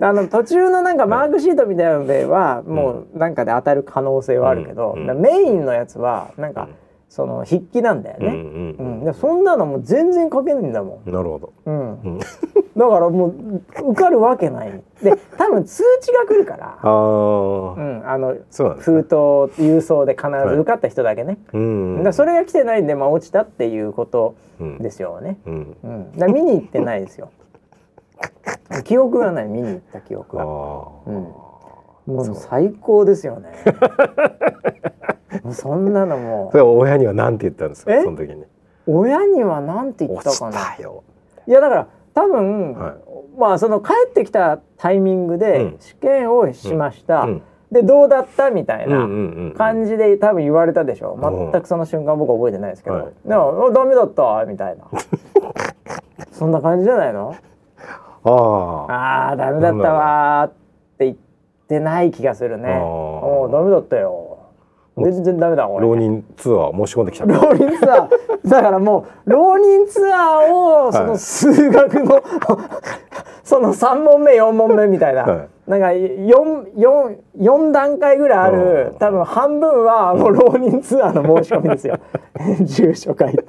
[0.00, 6.68] あの途中のなんかマークシートみたいなのでは、もうなんかで当たる可能性はあるけど、メインのやつはなんか、
[7.10, 8.26] その筆記なんだよね。
[8.28, 11.10] うんうんうんでそんなのもう全然書けないんだもん。
[11.10, 12.00] なるほど、うん。
[12.02, 12.26] うん、だ
[12.88, 14.80] からもう受かるわけない。
[15.02, 17.74] で多分通知が来るから あー。
[17.74, 18.36] うん、あの
[18.78, 19.14] 封筒
[19.60, 24.78] 郵送で必ず受かった人だけね、うんだそれが来てないんで、まあ、落ちたっていうことうん。
[24.78, 25.76] ですよね、うん。
[25.82, 27.30] うん、だ見に行ってないですよ
[28.84, 29.46] 記憶がない。
[29.48, 30.86] 見に行った記憶あが、ー。
[32.08, 33.50] うん、もう最高ですよね。
[35.44, 37.94] もうそんなのもそれ親には何て言ったんですか？
[37.94, 38.02] え？
[38.02, 38.42] その時に。
[38.42, 38.46] う
[38.86, 41.02] 親には何て言った落ちかなたよ。
[41.46, 42.94] いやだから多分、はい。
[43.38, 45.76] まあその帰ってきたタイミングうでん。
[45.78, 47.42] 試験をしました、うん。
[47.70, 49.06] でどうだったみたいな、
[49.56, 51.16] 感じで多分言われたでしょ。
[51.20, 53.04] うん全くその瞬間僕は覚えてないですけど「はい。
[53.24, 54.84] でもあダメだった」みたいな。
[56.32, 57.34] そんな感じじゃないの？
[58.24, 59.36] ああ。
[59.36, 60.52] ダメだったわーっ
[60.98, 61.16] て言っ
[61.68, 62.68] てない気がするね。
[62.68, 62.80] あー。
[62.80, 64.29] おーダメだったよ
[64.96, 67.24] 全然ダメだ俺浪人ツアー申し込んできた。
[67.24, 68.48] 浪人ツアー。
[68.48, 72.22] だからもう浪人ツアーをその数学の、
[73.44, 75.48] その3問目4問目みたいな、はい。
[75.70, 78.98] なんか 4, 4, 4段階ぐらいあるうん。
[78.98, 81.98] 多分半分はもう浪人ツアーの申し込みですよ。
[82.62, 83.44] 住所書いて。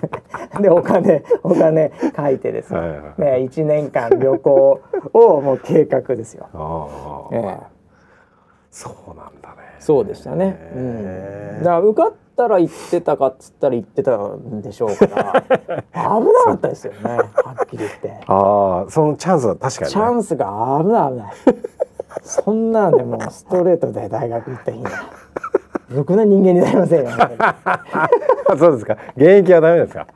[0.60, 2.98] でお金お金書いてですね,、はいはい。
[2.98, 4.80] はいね1年間旅行
[5.12, 6.46] をもう計画ですよ。
[6.54, 6.86] あ
[7.30, 7.78] あ、ええ。
[8.70, 9.37] そうなん
[9.80, 10.44] そうでしたね。
[10.46, 11.64] へうえん。
[11.64, 16.98] だから受かったら行ってたかっつったら行ってたんでしょうから、危なかったですよね。
[17.44, 18.20] はっきり言って。
[18.26, 21.32] ああそのチャンスは確かに、ね、チャンスが危ない危ない。
[22.22, 24.90] そんなんでもうストレートで大学行った日には。
[25.90, 27.10] ろくな人間になりませんよ。
[27.10, 30.00] 本当にまそうですか現役はダメですか？
[30.02, 30.06] あ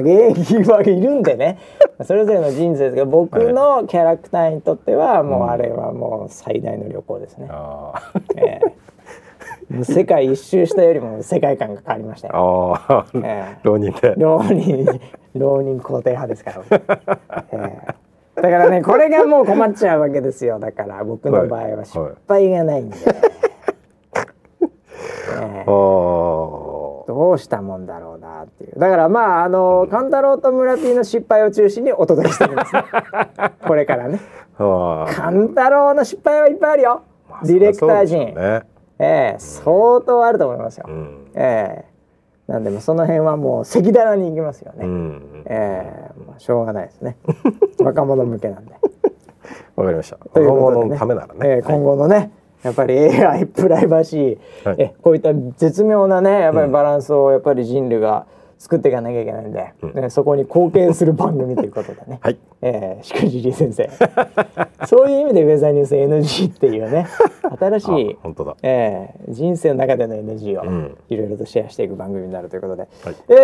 [0.00, 1.58] 現役はいるんでね。
[2.04, 7.48] それぞれの人生ですけど、僕のキャラクターにとってはもうあれはもう最大の旅行ですね。
[9.82, 12.74] 世界一周したよりも世界観が変わりましたあよ。
[12.74, 13.58] ああ、ええ。
[13.62, 14.14] 浪人で。
[14.16, 15.00] 浪人。
[15.34, 16.62] 浪人肯定派ですから、
[17.52, 17.78] え
[18.36, 18.40] え。
[18.40, 20.58] だからねこれがもう困っちゃうわけですよ。
[20.58, 22.96] だから僕の場合は失敗がないんで、
[24.16, 24.20] え
[25.40, 25.64] え。
[25.66, 26.73] ああ
[27.06, 28.78] どうしたもんだろうなっていう。
[28.78, 32.84] だからまああの勘太郎と村 P の失敗を中心にお届けしてるんですね。
[33.66, 34.20] これからね。
[34.58, 37.02] ああ勘太郎の失敗はいっぱいあるよ。
[37.44, 38.62] ディレクター陣、ね
[38.98, 41.30] ええ相当あると思いますよ、うん。
[41.34, 41.94] ええ。
[42.46, 46.20] なんでもその辺はもう赤裸々に行きますよね、うんええ。
[46.26, 47.16] まあしょうがないですね。
[47.82, 48.74] 若者向けなんで。
[49.76, 50.16] わかりました。
[50.16, 52.30] ということで若者のためならね、ええ今後のね
[52.64, 54.76] やっぱり AI プライバシー、はい。
[54.80, 58.26] えこういった絶妙なねやっぱりバランスをやっぱり人類が
[58.58, 62.38] 作っていかなきゃいけないんで、ねそこに貢献する番組ということでね、はい。
[62.62, 63.90] えー、しくじり先生。
[64.86, 67.06] そういう意味でウェザーニュース NG っていうね
[67.60, 68.56] 新しいあ本当だ。
[68.62, 70.96] えー人生の中での NG をん。
[71.10, 73.16] いろいろとシェアしていく番組になるということで、はい。
[73.28, 73.34] え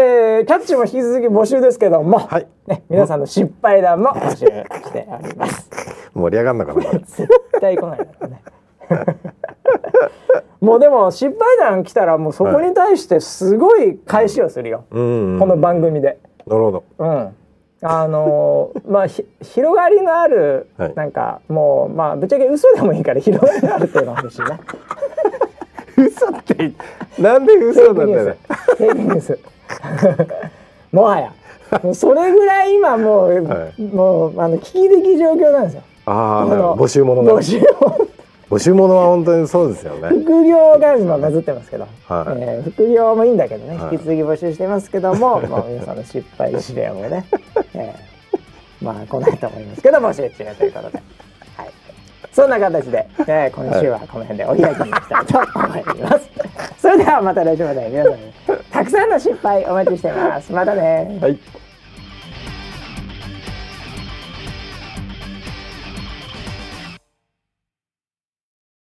[0.45, 2.47] ーキャッチも引き続き募集ですけども、はい。
[2.67, 5.69] ね、皆さんの失敗談も募集しております。
[6.15, 7.29] 盛り上がんなかった絶
[7.61, 8.43] 対来ないだろうね。
[10.61, 16.19] もうでも失敗談来たらもうそこに対してすごい返しをするよ、うん、うん、この番組で。
[16.47, 17.37] なるほどうん。
[17.83, 24.61] あのー まあひ広がりのある、はいなんかもうまあぶっちゃけ嘘でもいいから広がりのあるっていうのが欲しいな。
[25.97, 26.73] 嘘って
[27.19, 28.37] なんで嘘なんだよね
[28.77, 29.39] フェイクニュース。
[30.93, 31.33] もはや。
[31.83, 35.83] もうそれぐらい今もう、はいもうあの危機的状況なんですよ。
[36.07, 37.61] ああ募集物が募集
[38.51, 40.09] 募集物は本当にそうですよね。
[40.09, 42.43] 副業が今バズってますけど、はい。
[42.43, 43.95] えー副業もいいんだけどね、はい。
[43.95, 47.25] 引き続き募集してますけども、 まあ皆さんの失敗事例をね、
[47.75, 51.03] えーまあ来ないと思いますけど募集中ということで、
[51.55, 51.71] はい、
[52.33, 56.31] そんな形で、えー今週はこの辺でお開きにしたいと思います。
[56.81, 58.15] それではまた来週まで皆さん
[58.73, 60.53] たくさんの失敗お待ちしてます。
[60.53, 61.19] またね。
[61.21, 61.39] はい